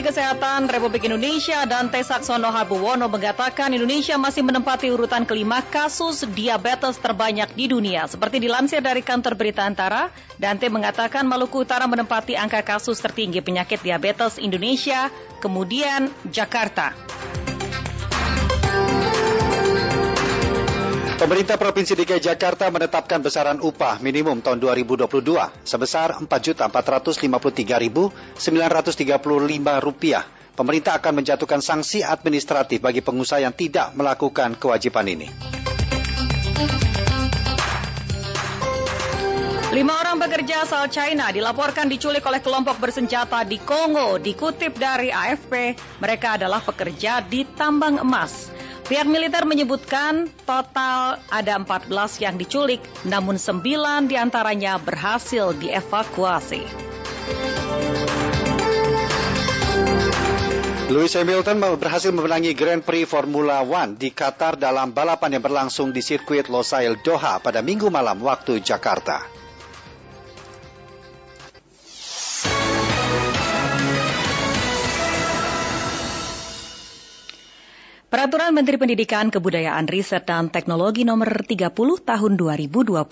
[0.06, 7.50] Kesehatan Republik Indonesia Dante Saxono Habuwono mengatakan Indonesia masih menempati urutan kelima kasus diabetes terbanyak
[7.58, 8.06] di dunia.
[8.06, 13.82] Seperti dilansir dari kantor berita antara, Dante mengatakan Maluku Utara menempati angka kasus tertinggi penyakit
[13.82, 15.10] diabetes Indonesia,
[15.42, 16.94] kemudian Jakarta.
[21.16, 25.08] Pemerintah Provinsi DKI Jakarta menetapkan besaran upah minimum tahun 2022
[25.64, 28.44] sebesar Rp4.453.935.
[30.60, 35.32] Pemerintah akan menjatuhkan sanksi administratif bagi pengusaha yang tidak melakukan kewajiban ini.
[39.72, 44.20] Lima orang pekerja asal China dilaporkan diculik oleh kelompok bersenjata di Kongo.
[44.20, 48.52] Dikutip dari AFP, mereka adalah pekerja di tambang emas.
[48.86, 51.90] Pihak militer menyebutkan total ada 14
[52.22, 56.62] yang diculik, namun 9 di antaranya berhasil dievakuasi.
[60.86, 66.06] Lewis Hamilton berhasil memenangi Grand Prix Formula One di Qatar dalam balapan yang berlangsung di
[66.06, 69.45] sirkuit Losail Doha pada minggu malam waktu Jakarta.
[78.16, 83.04] Peraturan Menteri Pendidikan, Kebudayaan, Riset, dan Teknologi Nomor 30 Tahun 2021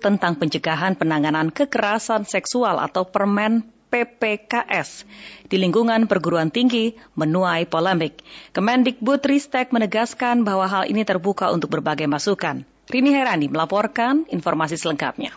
[0.00, 5.04] tentang pencegahan penanganan kekerasan seksual atau Permen PPKS
[5.44, 8.24] di lingkungan perguruan tinggi menuai polemik.
[8.56, 12.64] Kemendikbud Ristek menegaskan bahwa hal ini terbuka untuk berbagai masukan.
[12.88, 15.36] Rini Herani melaporkan informasi selengkapnya.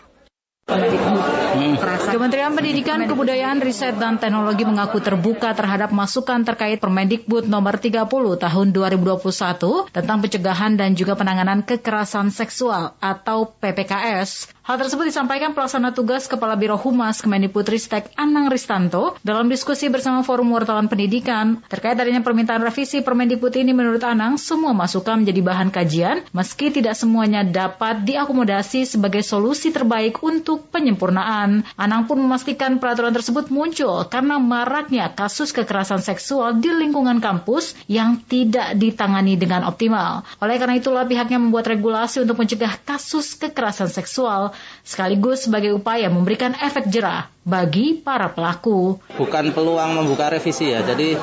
[0.64, 1.76] Hmm.
[2.08, 8.08] Kementerian Pendidikan, Kebudayaan, Riset, dan Teknologi mengaku terbuka terhadap masukan terkait Permendikbud nomor 30
[8.40, 14.54] tahun 2021 tentang pencegahan dan juga penanganan kekerasan seksual atau PPKS.
[14.64, 20.56] Hal tersebut disampaikan pelaksana tugas Kepala Biro Humas Kemendikbudristek Anang Ristanto dalam diskusi bersama Forum
[20.56, 21.60] Wartawan Pendidikan.
[21.68, 26.96] Terkait adanya permintaan revisi Permendikbud ini menurut Anang, semua masukan menjadi bahan kajian meski tidak
[26.96, 31.64] semuanya dapat diakomodasi sebagai solusi terbaik untuk penyempurnaan.
[31.74, 38.20] Anang pun memastikan peraturan tersebut muncul karena maraknya kasus kekerasan seksual di lingkungan kampus yang
[38.26, 40.26] tidak ditangani dengan optimal.
[40.38, 46.54] Oleh karena itulah pihaknya membuat regulasi untuk mencegah kasus kekerasan seksual sekaligus sebagai upaya memberikan
[46.58, 48.98] efek jerah bagi para pelaku.
[49.16, 51.16] Bukan peluang membuka revisi ya, jadi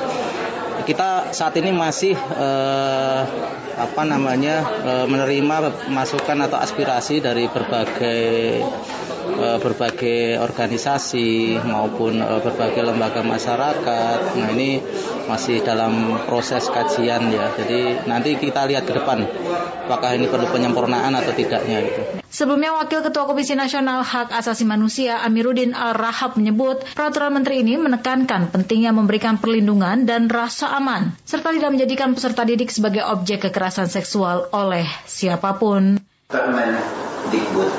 [0.92, 3.22] kita saat ini masih eh,
[3.80, 8.60] apa namanya eh, menerima masukan atau aspirasi dari berbagai
[9.40, 14.36] eh, berbagai organisasi maupun eh, berbagai lembaga masyarakat.
[14.36, 14.84] Nah ini
[15.32, 17.56] masih dalam proses kajian ya.
[17.56, 19.24] Jadi nanti kita lihat ke depan
[19.88, 22.02] apakah ini perlu penyempurnaan atau tidaknya gitu.
[22.32, 28.56] Sebelumnya Wakil Ketua Komisi Nasional Hak Asasi Manusia Amiruddin Al-Rahab menyebut peraturan menteri ini menekankan
[28.56, 34.50] pentingnya memberikan perlindungan dan rasa aman serta tidak menjadikan peserta didik sebagai objek kekerasan seksual
[34.50, 36.02] oleh siapa pun.
[36.34, 37.70] Permendikbud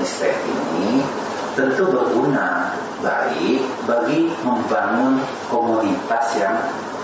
[0.00, 1.04] Ristek ini
[1.52, 2.72] tentu berguna
[3.04, 5.20] baik bagi membangun
[5.52, 6.56] komunitas yang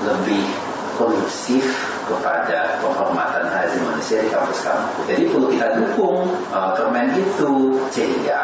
[0.09, 0.72] lebih
[1.03, 1.67] kondusif
[2.07, 5.05] kepada penghormatan hak asasi manusia di kampus-kampus.
[5.09, 8.43] Jadi perlu kita dukung uh, permen itu sehingga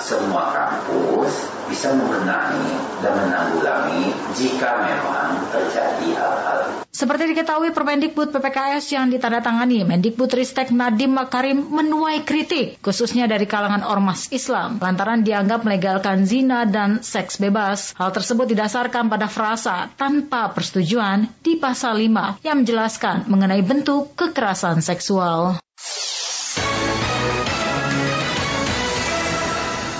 [0.00, 2.66] semua kampus bisa membenahi
[2.98, 6.82] dan menanggulangi jika memang terjadi hal-hal.
[6.90, 14.26] Seperti diketahui Permendikbud PPKS yang ditandatangani Mendikbudristek Nadiem Makarim menuai kritik, khususnya dari kalangan ormas
[14.34, 17.94] Islam, lantaran dianggap melegalkan zina dan seks bebas.
[17.94, 24.80] Hal tersebut didasarkan pada frasa tanpa persetujuan di pasal 5 yang menjelaskan mengenai bentuk kekerasan
[24.80, 25.60] seksual.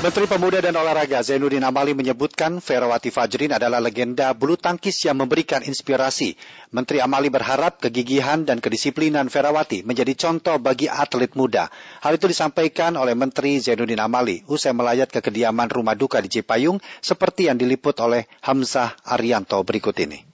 [0.01, 5.61] Menteri Pemuda dan Olahraga Zainuddin Amali menyebutkan Ferawati Fajrin adalah legenda bulu tangkis yang memberikan
[5.61, 6.41] inspirasi.
[6.73, 11.69] Menteri Amali berharap kegigihan dan kedisiplinan Ferawati menjadi contoh bagi atlet muda.
[12.01, 16.81] Hal itu disampaikan oleh Menteri Zainuddin Amali usai melayat ke kediaman rumah duka di Cipayung
[17.05, 20.30] seperti yang diliput oleh Hamzah Arianto berikut ini.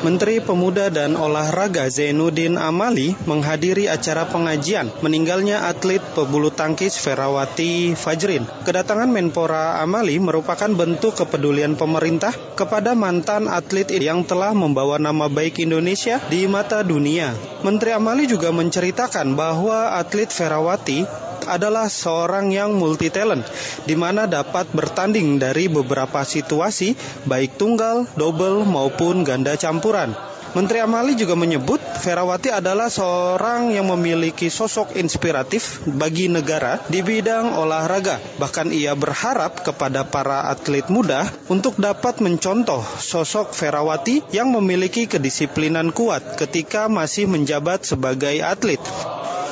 [0.00, 8.48] Menteri Pemuda dan Olahraga Zainuddin Amali menghadiri acara pengajian meninggalnya atlet pebulu tangkis Ferawati Fajrin.
[8.64, 15.60] Kedatangan Menpora Amali merupakan bentuk kepedulian pemerintah kepada mantan atlet yang telah membawa nama baik
[15.60, 17.36] Indonesia di mata dunia.
[17.60, 21.04] Menteri Amali juga menceritakan bahwa atlet Ferawati
[21.50, 23.42] adalah seorang yang multi talent,
[23.84, 26.94] di mana dapat bertanding dari beberapa situasi,
[27.26, 30.14] baik tunggal, double, maupun ganda campuran.
[30.50, 37.54] Menteri Amali juga menyebut Ferawati adalah seorang yang memiliki sosok inspiratif bagi negara di bidang
[37.54, 38.18] olahraga.
[38.34, 45.94] Bahkan ia berharap kepada para atlet muda untuk dapat mencontoh sosok Ferawati yang memiliki kedisiplinan
[45.94, 48.82] kuat ketika masih menjabat sebagai atlet.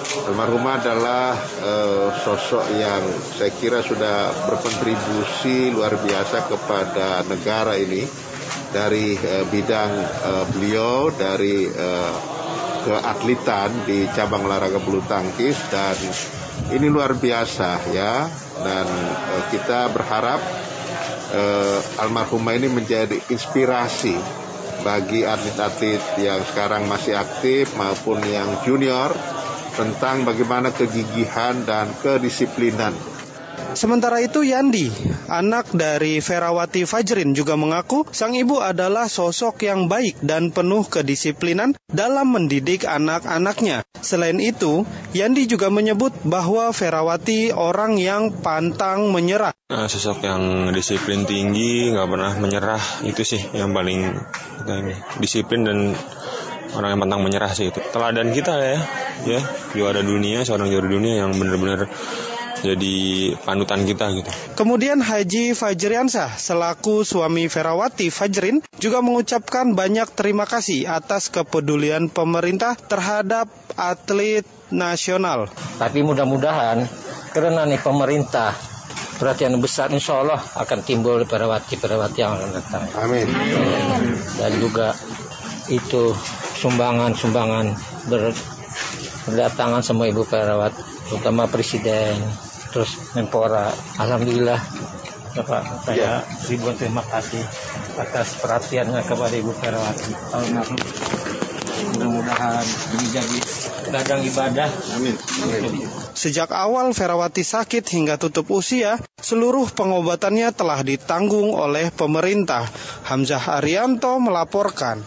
[0.08, 1.36] Almarhumah adalah
[1.88, 3.00] uh, sosok yang
[3.32, 8.04] saya kira sudah berkontribusi luar biasa kepada negara ini
[8.68, 12.14] dari uh, bidang uh, beliau dari uh,
[12.84, 15.96] keatletan di cabang olahraga bulu tangkis dan
[16.72, 18.28] ini luar biasa ya.
[18.58, 20.40] Dan uh, kita berharap
[21.32, 24.16] uh, almarhumah ini menjadi inspirasi
[24.82, 29.10] bagi atlet-atlet yang sekarang masih aktif maupun yang junior
[29.78, 33.18] tentang bagaimana kegigihan dan kedisiplinan.
[33.76, 34.88] Sementara itu Yandi,
[35.28, 41.76] anak dari Ferawati Fajrin juga mengaku sang ibu adalah sosok yang baik dan penuh kedisiplinan
[41.90, 43.84] dalam mendidik anak-anaknya.
[44.00, 49.52] Selain itu, Yandi juga menyebut bahwa Ferawati orang yang pantang menyerah.
[49.68, 54.16] Nah, sosok yang disiplin tinggi, nggak pernah menyerah, itu sih yang paling
[55.20, 55.78] disiplin dan
[56.76, 58.78] orang yang pantang menyerah sih itu teladan kita ya
[59.24, 59.40] ya
[59.72, 61.88] juara dunia seorang juara dunia yang benar-benar
[62.58, 62.96] jadi
[63.46, 64.30] panutan kita gitu.
[64.58, 72.74] Kemudian Haji Fajriansah selaku suami Ferawati Fajrin juga mengucapkan banyak terima kasih atas kepedulian pemerintah
[72.74, 73.46] terhadap
[73.78, 74.42] atlet
[74.74, 75.46] nasional.
[75.78, 76.82] Tapi mudah-mudahan
[77.30, 78.58] karena nih pemerintah
[79.18, 82.82] perhatian besar insya Allah akan timbul perawati-perawati yang akan datang.
[82.98, 83.26] Amin.
[84.38, 84.94] Dan juga
[85.68, 86.14] itu
[86.58, 87.66] sumbangan-sumbangan
[88.10, 88.34] ber,
[89.30, 90.74] berdatangan semua ibu perawat,
[91.06, 92.18] terutama presiden,
[92.74, 93.70] terus Menpora.
[94.02, 94.60] Alhamdulillah
[95.38, 97.38] Bapak, saya ribuan terima kasih
[97.94, 100.10] atas perhatiannya kepada Ibu Perawati.
[100.34, 100.80] Almarhum.
[101.94, 102.66] Mudah-mudahan
[102.98, 103.38] ini jadi
[103.94, 104.66] ladang ibadah.
[104.98, 105.14] Amin.
[106.16, 112.66] Sejak awal Ferawati sakit hingga tutup usia, seluruh pengobatannya telah ditanggung oleh pemerintah.
[113.06, 115.06] Hamzah Arianto melaporkan.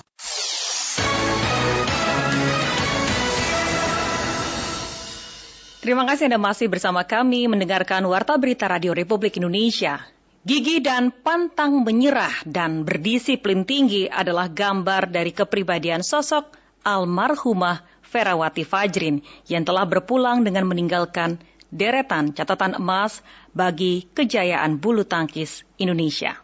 [5.81, 9.97] Terima kasih Anda masih bersama kami mendengarkan Warta Berita Radio Republik Indonesia.
[10.45, 16.53] Gigi dan pantang menyerah dan berdisiplin tinggi adalah gambar dari kepribadian sosok
[16.85, 21.41] almarhumah Ferawati Fajrin yang telah berpulang dengan meninggalkan
[21.73, 26.37] deretan catatan emas bagi kejayaan bulu tangkis Indonesia.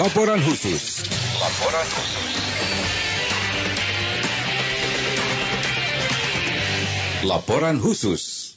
[0.00, 1.04] Laporan khusus.
[1.44, 2.33] Laporan khusus.
[7.24, 8.52] Laporan khusus.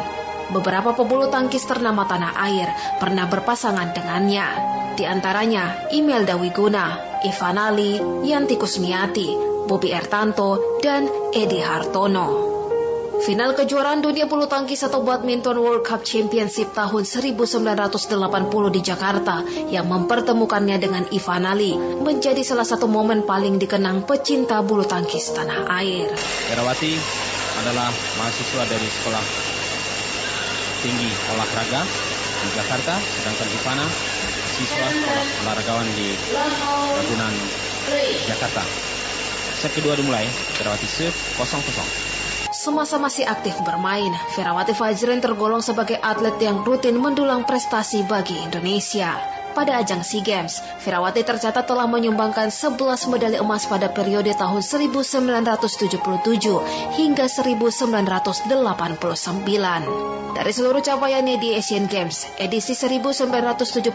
[0.50, 4.74] Beberapa pebulu tangkis ternama tanah air pernah berpasangan dengannya.
[4.94, 9.34] Di antaranya Imelda Wiguna, Ivan Ali, Yanti Kusmiati,
[9.66, 12.53] Bobi Ertanto, dan Edi Hartono.
[13.22, 18.10] Final kejuaraan dunia bulu tangkis atau badminton World Cup Championship tahun 1980
[18.74, 24.82] di Jakarta yang mempertemukannya dengan Ivan Ali menjadi salah satu momen paling dikenang pecinta bulu
[24.82, 26.10] tangkis tanah air.
[26.50, 26.98] Herawati
[27.62, 29.24] adalah mahasiswa dari sekolah
[30.82, 31.86] tinggi olahraga
[32.42, 33.86] di Jakarta, sedangkan Ivana
[34.58, 36.18] siswa sekolah olahragawan di
[36.98, 37.34] Ragunan,
[38.26, 38.66] Jakarta.
[39.54, 40.26] Set kedua dimulai,
[40.58, 42.13] Herawati serve 0-0.
[42.64, 49.43] Semasa masih aktif bermain, Ferawati Fajrin tergolong sebagai atlet yang rutin mendulang prestasi bagi Indonesia.
[49.54, 56.02] Pada ajang SEA Games, Ferawati tercatat telah menyumbangkan 11 medali emas pada periode tahun 1977
[56.98, 58.50] hingga 1989.
[60.34, 63.94] Dari seluruh capaiannya di Asian Games, edisi 1978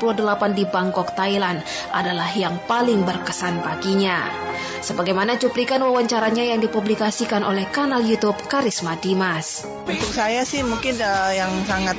[0.55, 1.59] di Bangkok, Thailand
[1.91, 4.31] adalah yang paling berkesan baginya.
[4.79, 9.67] Sebagaimana cuplikan wawancaranya yang dipublikasikan oleh kanal YouTube Karisma Dimas.
[9.91, 11.99] Untuk saya sih mungkin uh, yang sangat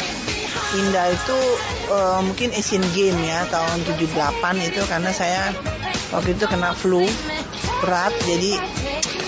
[0.70, 1.40] indah itu
[1.90, 5.54] uh, mungkin Asian Games ya tahun 78 itu karena saya
[6.14, 7.04] waktu itu kena flu
[7.84, 8.14] berat.
[8.26, 8.58] Jadi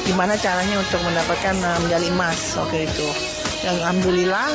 [0.09, 3.07] gimana caranya untuk mendapatkan uh, medali emas waktu itu?
[3.61, 4.49] Dan alhamdulillah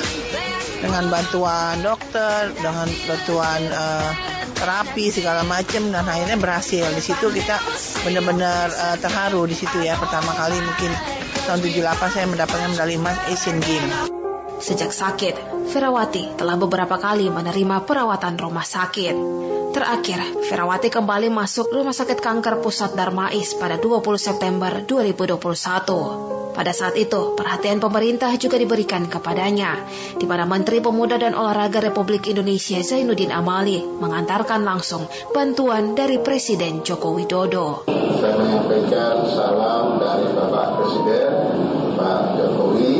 [0.82, 4.10] dengan bantuan dokter dengan bantuan uh,
[4.56, 6.86] terapi segala macam dan akhirnya berhasil.
[6.90, 7.60] Di situ kita
[8.02, 10.90] benar-benar uh, terharu di situ ya pertama kali mungkin
[11.46, 14.25] tahun 78 saya mendapatkan medali emas Asian Games
[14.56, 19.16] Sejak sakit, Ferawati telah beberapa kali menerima perawatan rumah sakit.
[19.76, 26.56] Terakhir, Ferawati kembali masuk Rumah Sakit Kanker Pusat Darmais pada 20 September 2021.
[26.56, 29.76] Pada saat itu, perhatian pemerintah juga diberikan kepadanya,
[30.16, 35.04] di mana Menteri Pemuda dan Olahraga Republik Indonesia Zainuddin Amali mengantarkan langsung
[35.36, 37.84] bantuan dari Presiden Joko Widodo.
[38.16, 41.32] Saya menyampaikan salam dari Bapak Presiden,
[42.00, 42.92] Pak Jokowi,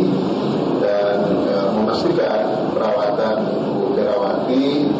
[1.86, 3.36] memastikan perawatan
[3.78, 3.94] Bu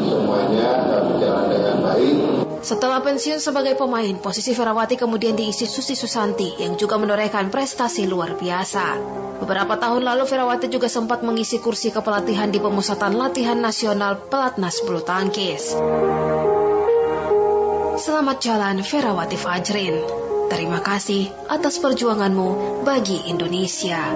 [0.07, 2.17] semuanya berjalan dengan baik.
[2.63, 8.39] Setelah pensiun sebagai pemain, posisi Ferawati kemudian diisi Susi Susanti yang juga menorehkan prestasi luar
[8.39, 8.99] biasa.
[9.43, 15.03] Beberapa tahun lalu Ferawati juga sempat mengisi kursi kepelatihan di pemusatan latihan nasional pelatnas bulu
[15.03, 15.77] tangkis.
[18.01, 19.97] Selamat jalan Ferawati Fajrin.
[20.47, 24.15] Terima kasih atas perjuanganmu bagi Indonesia.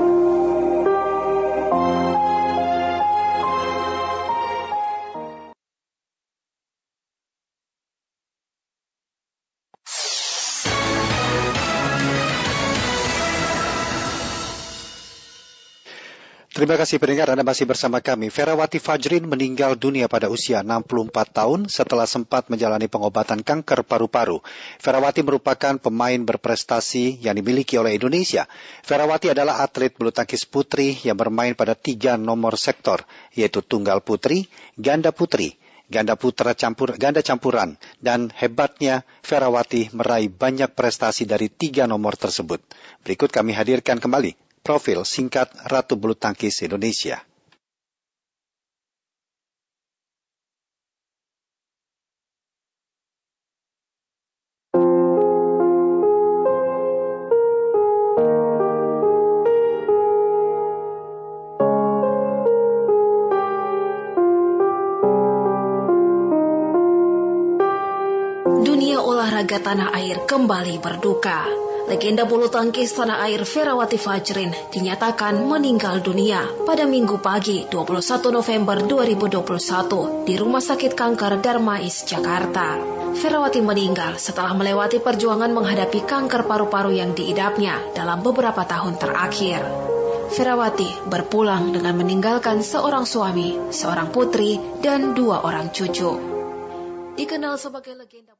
[16.70, 18.30] Terima kasih pendengar Anda masih bersama kami.
[18.30, 24.38] Ferawati Fajrin meninggal dunia pada usia 64 tahun setelah sempat menjalani pengobatan kanker paru-paru.
[24.78, 28.46] Ferawati merupakan pemain berprestasi yang dimiliki oleh Indonesia.
[28.86, 33.02] Ferawati adalah atlet bulu tangkis putri yang bermain pada tiga nomor sektor,
[33.34, 34.46] yaitu tunggal putri,
[34.78, 35.58] ganda putri,
[35.90, 42.62] ganda putra campur, ganda campuran, dan hebatnya Ferawati meraih banyak prestasi dari tiga nomor tersebut.
[43.02, 47.29] Berikut kami hadirkan kembali Profil singkat Ratu Bulu Tangkis Indonesia.
[69.50, 71.42] Olahraga tanah air kembali berduka
[71.90, 78.78] legenda bulu tangkis tanah air Ferawati Fajrin dinyatakan meninggal dunia pada Minggu pagi 21 November
[78.86, 82.78] 2021 di Rumah Sakit Kanker Darmais, Jakarta.
[83.18, 89.66] Ferawati meninggal setelah melewati perjuangan menghadapi kanker paru-paru yang diidapnya dalam beberapa tahun terakhir.
[90.30, 96.38] Ferawati berpulang dengan meninggalkan seorang suami, seorang putri, dan dua orang cucu.
[97.18, 98.39] Dikenal sebagai legenda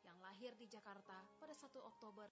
[0.00, 2.28] Yang lahir di Jakarta pada 1 Oktober.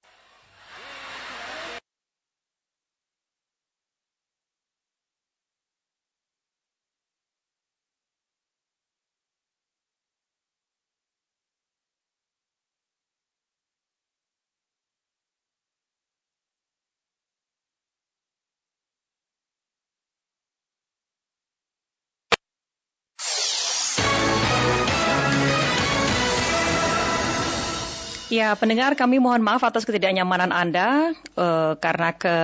[28.28, 32.36] Ya, pendengar kami mohon maaf atas ketidaknyamanan Anda uh, karena ke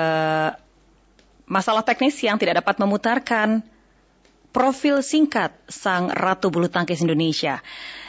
[1.44, 3.61] masalah teknis yang tidak dapat memutarkan
[4.48, 7.61] profil singkat sang Ratu Bulu Tangkis Indonesia.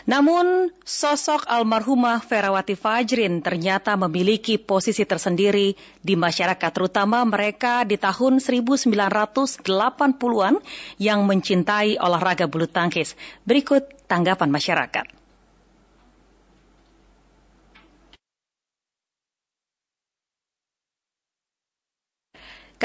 [0.08, 8.40] Namun, sosok almarhumah Ferawati Fajrin ternyata memiliki posisi tersendiri di masyarakat, terutama mereka di tahun
[8.40, 10.56] 1980-an
[10.96, 13.20] yang mencintai olahraga bulu tangkis.
[13.44, 15.25] Berikut tanggapan masyarakat.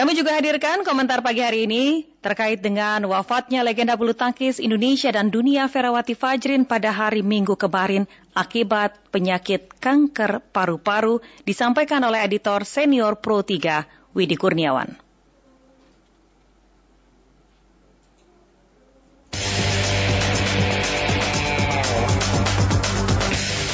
[0.01, 5.29] Kami juga hadirkan komentar pagi hari ini terkait dengan wafatnya legenda bulu tangkis Indonesia dan
[5.29, 13.21] dunia Ferawati Fajrin pada hari Minggu kemarin akibat penyakit kanker paru-paru disampaikan oleh editor senior
[13.21, 14.97] Pro 3 Widi Kurniawan.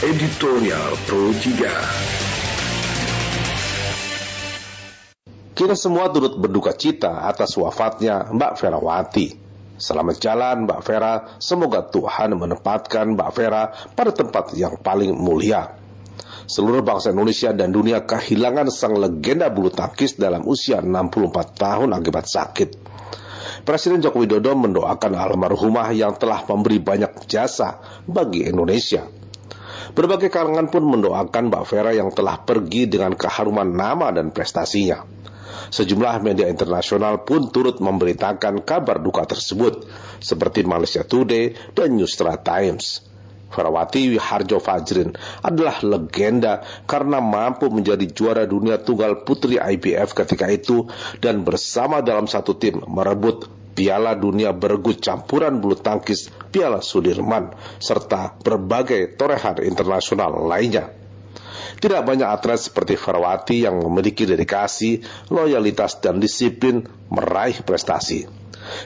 [0.03, 2.16] Editorial Pro 3
[5.57, 9.33] Kita semua turut berduka cita atas wafatnya Mbak Ferawati.
[9.81, 15.73] Selamat jalan Mbak Vera, semoga Tuhan menempatkan Mbak Vera pada tempat yang paling mulia.
[16.45, 22.29] Seluruh bangsa Indonesia dan dunia kehilangan sang legenda bulu tangkis dalam usia 64 tahun akibat
[22.29, 22.71] sakit.
[23.65, 29.09] Presiden Joko Widodo mendoakan almarhumah yang telah memberi banyak jasa bagi Indonesia.
[29.97, 35.17] Berbagai kalangan pun mendoakan Mbak Vera yang telah pergi dengan keharuman nama dan prestasinya.
[35.71, 39.87] Sejumlah media internasional pun turut memberitakan kabar duka tersebut,
[40.19, 43.07] seperti Malaysia Today dan Newstra Times.
[43.47, 50.91] Farawati Wiharjo Fajrin adalah legenda karena mampu menjadi juara dunia tunggal putri IBF ketika itu
[51.23, 53.47] dan bersama dalam satu tim merebut
[53.77, 61.06] Piala Dunia Bergu Campuran Bulu Tangkis Piala Sudirman serta berbagai torehan internasional lainnya.
[61.79, 65.01] Tidak banyak atlet seperti Farawati yang memiliki dedikasi,
[65.33, 68.27] loyalitas, dan disiplin meraih prestasi.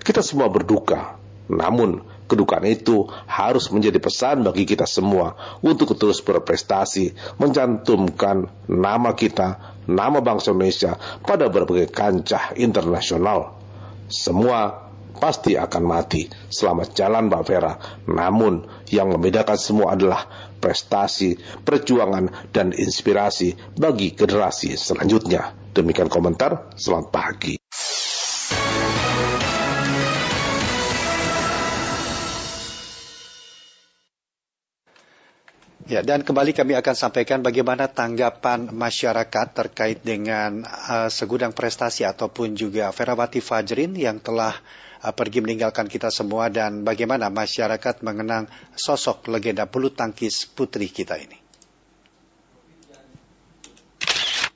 [0.04, 1.16] Kita semua berduka,
[1.48, 5.34] namun kedukaan itu harus menjadi pesan bagi kita semua
[5.66, 10.94] untuk terus berprestasi, mencantumkan nama kita, nama bangsa Indonesia
[11.26, 13.58] pada berbagai kancah internasional.
[14.06, 14.90] Semua
[15.20, 16.30] pasti akan mati.
[16.48, 17.74] Selamat jalan Mbak Vera.
[18.06, 25.56] Namun yang membedakan semua adalah prestasi, perjuangan, dan inspirasi bagi generasi selanjutnya.
[25.72, 27.54] Demikian komentar, selamat pagi.
[35.90, 42.54] Ya, dan kembali kami akan sampaikan bagaimana tanggapan masyarakat terkait dengan uh, segudang prestasi ataupun
[42.54, 44.54] juga Ferawati Fajrin yang telah
[45.00, 51.40] pergi meninggalkan kita semua dan bagaimana masyarakat mengenang sosok legenda bulu tangkis putri kita ini.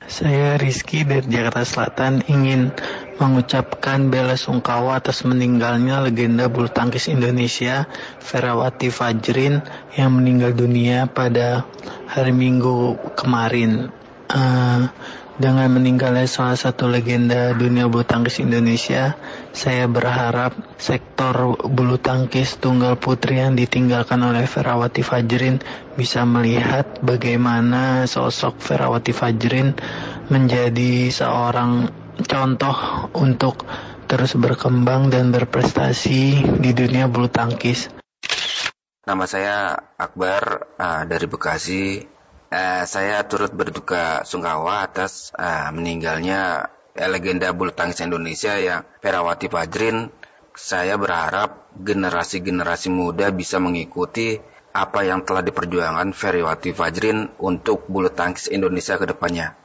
[0.05, 2.71] Saya Rizky dari Jakarta Selatan ingin
[3.17, 7.89] mengucapkan bela sungkawa atas meninggalnya legenda bulu tangkis Indonesia
[8.21, 9.65] Ferawati Fajrin
[9.97, 11.65] yang meninggal dunia pada
[12.05, 13.89] hari Minggu kemarin.
[14.29, 14.93] Uh,
[15.35, 19.19] dengan meninggalnya salah satu legenda dunia bulu tangkis Indonesia,
[19.51, 25.59] saya berharap sektor bulu tangkis tunggal putri yang ditinggalkan oleh Ferawati Fajrin
[25.99, 29.75] bisa melihat bagaimana sosok Ferawati Fajrin
[30.31, 31.91] menjadi seorang
[32.23, 33.67] contoh untuk
[34.07, 37.91] terus berkembang dan berprestasi di dunia bulu tangkis.
[39.05, 39.57] Nama saya
[39.99, 42.14] Akbar uh, dari Bekasi.
[42.55, 49.51] Uh, saya turut berduka sungkawa atas uh, meninggalnya uh, legenda bulu tangkis Indonesia yang Ferawati
[49.51, 50.07] Fajrin.
[50.55, 54.39] Saya berharap generasi-generasi muda bisa mengikuti
[54.71, 59.59] apa yang telah diperjuangkan Ferawati Fajrin untuk bulu tangkis Indonesia ke depannya.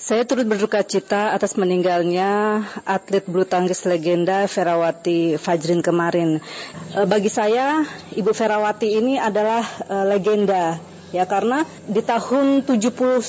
[0.00, 6.40] Saya turut berduka cita atas meninggalnya atlet bulu tangkis legenda Ferawati Fajrin kemarin.
[6.96, 7.84] Bagi saya,
[8.16, 9.60] Ibu Ferawati ini adalah
[10.08, 10.80] legenda
[11.10, 13.22] ya karena di tahun 79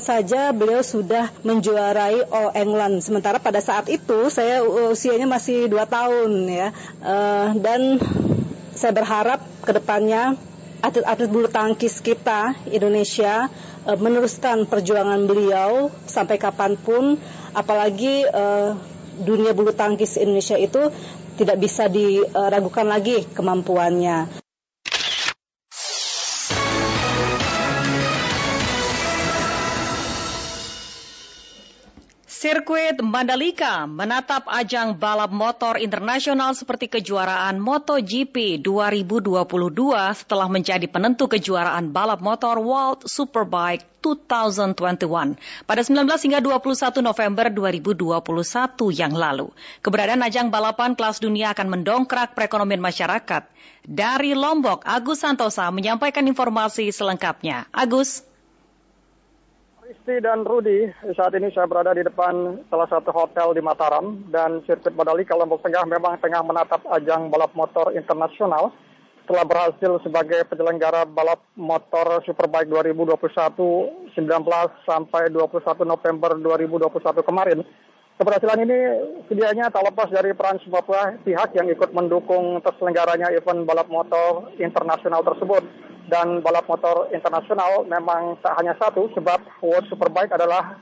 [0.00, 3.04] saja beliau sudah menjuarai All England.
[3.04, 6.68] Sementara pada saat itu saya usianya masih dua tahun ya.
[7.00, 7.14] E,
[7.60, 8.00] dan
[8.76, 10.36] saya berharap ke depannya
[10.84, 13.48] atlet-atlet bulu tangkis kita Indonesia
[13.88, 17.16] uh, meneruskan perjuangan beliau sampai kapan pun,
[17.56, 18.76] apalagi uh,
[19.16, 20.92] dunia bulu tangkis Indonesia itu
[21.36, 24.45] tidak bisa diragukan lagi kemampuannya.
[32.46, 39.34] Sirkuit Mandalika menatap ajang balap motor internasional seperti kejuaraan MotoGP 2022
[40.14, 44.78] setelah menjadi penentu kejuaraan balap motor World Superbike 2021
[45.66, 48.14] pada 19 hingga 21 November 2021
[48.94, 49.50] yang lalu.
[49.82, 53.42] Keberadaan ajang balapan kelas dunia akan mendongkrak perekonomian masyarakat.
[53.82, 57.66] Dari Lombok, Agus Santosa menyampaikan informasi selengkapnya.
[57.74, 58.22] Agus.
[59.86, 64.58] Risti dan Rudi, saat ini saya berada di depan salah satu hotel di Mataram dan
[64.66, 68.74] sirkuit Mandalika Lombok Tengah memang tengah menatap ajang balap motor internasional
[69.22, 74.18] setelah berhasil sebagai penyelenggara balap motor Superbike 2021 19
[74.90, 75.54] sampai 21
[75.86, 77.62] November 2021 kemarin.
[78.16, 78.78] Keberhasilan ini
[79.28, 80.80] sedianya tak lepas dari peran semua
[81.20, 85.60] pihak yang ikut mendukung terselenggaranya event balap motor internasional tersebut
[86.08, 90.80] dan balap motor internasional memang tak hanya satu sebab World Superbike adalah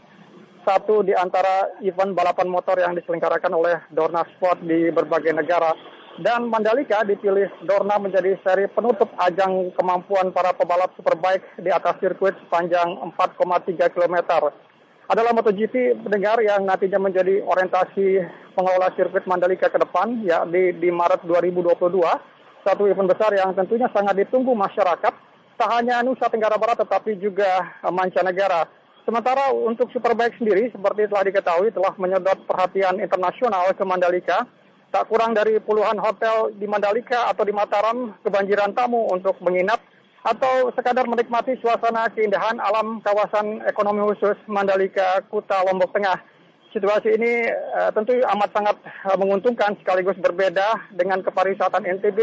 [0.63, 5.75] satu di antara event balapan motor yang diselenggarakan oleh Dorna Sport di berbagai negara.
[6.23, 12.39] Dan Mandalika dipilih Dorna menjadi seri penutup ajang kemampuan para pebalap Superbike di atas sirkuit
[12.47, 14.23] sepanjang 4,3 km.
[15.05, 18.25] Adalah MotoGP pendengar yang nantinya menjadi orientasi
[18.57, 21.93] pengelola sirkuit Mandalika ke depan, ya di, di Maret 2022
[22.65, 25.13] satu event besar yang tentunya sangat ditunggu masyarakat,
[25.61, 28.65] tak hanya Nusa Tenggara Barat tetapi juga eh, mancanegara.
[29.05, 34.49] Sementara untuk Superbike sendiri, seperti telah diketahui, telah menyedot perhatian internasional ke Mandalika.
[34.89, 39.77] Tak kurang dari puluhan hotel di Mandalika atau di Mataram kebanjiran tamu untuk menginap
[40.25, 46.17] atau sekadar menikmati suasana keindahan alam kawasan ekonomi khusus Mandalika, Kuta, Lombok Tengah.
[46.73, 47.47] Situasi ini
[47.77, 48.77] uh, tentu amat sangat
[49.07, 52.19] uh, menguntungkan sekaligus berbeda dengan kepariwisatan NTB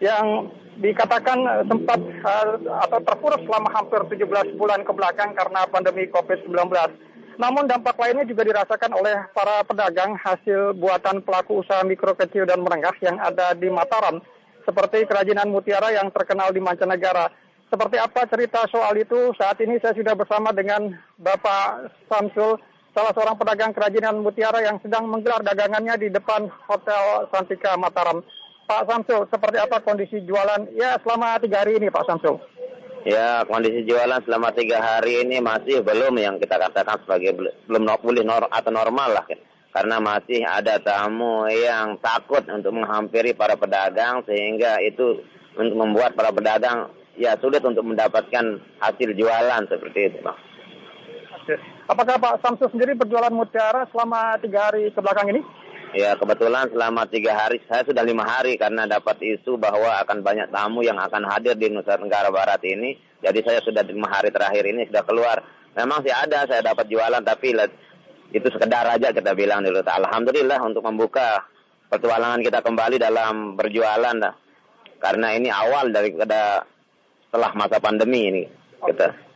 [0.00, 0.48] yang
[0.80, 2.54] dikatakan uh, sempat uh,
[2.88, 6.56] atau terpuruk selama hampir 17 bulan ke belakang karena pandemi COVID-19.
[7.36, 12.60] Namun dampak lainnya juga dirasakan oleh para pedagang hasil buatan pelaku usaha mikro kecil dan
[12.64, 14.20] menengah yang ada di Mataram,
[14.64, 17.32] seperti kerajinan mutiara yang terkenal di mancanegara.
[17.70, 19.30] Seperti apa cerita soal itu?
[19.38, 20.90] Saat ini saya sudah bersama dengan
[21.22, 22.58] Bapak Samsul
[22.90, 28.26] salah seorang pedagang kerajinan mutiara yang sedang menggelar dagangannya di depan Hotel Santika Mataram.
[28.66, 32.38] Pak Samsul, seperti apa kondisi jualan ya selama tiga hari ini Pak Samsul?
[33.06, 37.32] Ya, kondisi jualan selama tiga hari ini masih belum yang kita katakan sebagai
[37.64, 39.24] belum pulih nor atau normal lah.
[39.70, 45.22] Karena masih ada tamu yang takut untuk menghampiri para pedagang sehingga itu
[45.54, 50.38] untuk membuat para pedagang ya sulit untuk mendapatkan hasil jualan seperti itu Bang.
[51.90, 55.42] Apakah Pak Samsul sendiri berjualan mutiara selama tiga hari ke belakang ini?
[55.90, 60.46] Ya kebetulan selama tiga hari, saya sudah lima hari karena dapat isu bahwa akan banyak
[60.54, 62.94] tamu yang akan hadir di Nusa Tenggara Barat ini.
[63.18, 65.42] Jadi saya sudah lima hari terakhir ini sudah keluar.
[65.74, 67.58] Memang sih ada saya dapat jualan tapi
[68.30, 69.82] itu sekedar aja kita bilang dulu.
[69.82, 71.42] Alhamdulillah untuk membuka
[71.90, 74.14] petualangan kita kembali dalam berjualan.
[74.18, 74.34] Dah.
[75.00, 76.62] Karena ini awal daripada
[77.26, 78.42] setelah masa pandemi ini
[78.86, 79.30] kita.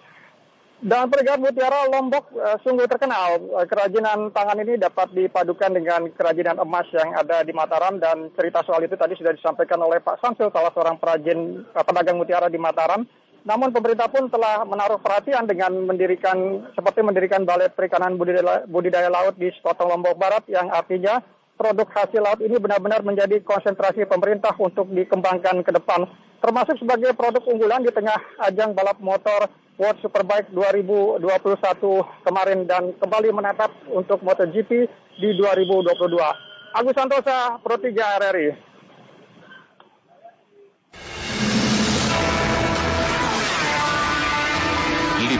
[0.84, 3.40] Dan perikanan mutiara Lombok uh, sungguh terkenal.
[3.40, 8.60] Uh, kerajinan tangan ini dapat dipadukan dengan kerajinan emas yang ada di Mataram dan cerita
[8.68, 12.60] soal itu tadi sudah disampaikan oleh Pak Samsul, salah seorang perajin uh, pedagang mutiara di
[12.60, 13.08] Mataram.
[13.44, 19.36] Namun pemerintah pun telah menaruh perhatian dengan mendirikan seperti mendirikan balai perikanan budidaya, budidaya laut
[19.36, 21.20] di Sekotong Lombok Barat yang artinya
[21.60, 26.08] produk hasil laut ini benar-benar menjadi konsentrasi pemerintah untuk dikembangkan ke depan
[26.44, 29.48] termasuk sebagai produk unggulan di tengah ajang balap motor
[29.80, 31.24] World Superbike 2021
[32.20, 34.86] kemarin dan kembali menatap untuk MotoGP
[35.18, 36.14] di 2022.
[36.76, 38.73] Agus Santosa, Pro 3 RRI.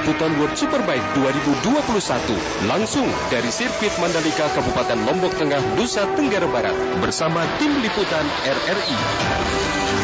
[0.04, 7.40] Liputan World Superbike 2021 langsung dari sirkuit Mandalika Kabupaten Lombok Tengah, Nusa Tenggara Barat bersama
[7.56, 10.03] tim liputan RRI.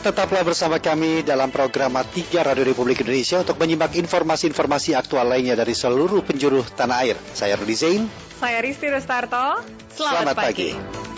[0.00, 5.52] Pendengar tetaplah bersama kami dalam program 3 Radio Republik Indonesia untuk menyimak informasi-informasi aktual lainnya
[5.52, 7.20] dari seluruh penjuru tanah air.
[7.36, 8.08] Saya Rudi Zain.
[8.40, 9.60] Saya Risti Rustarto.
[9.92, 10.72] Selamat, Selamat pagi.
[10.72, 11.09] pagi.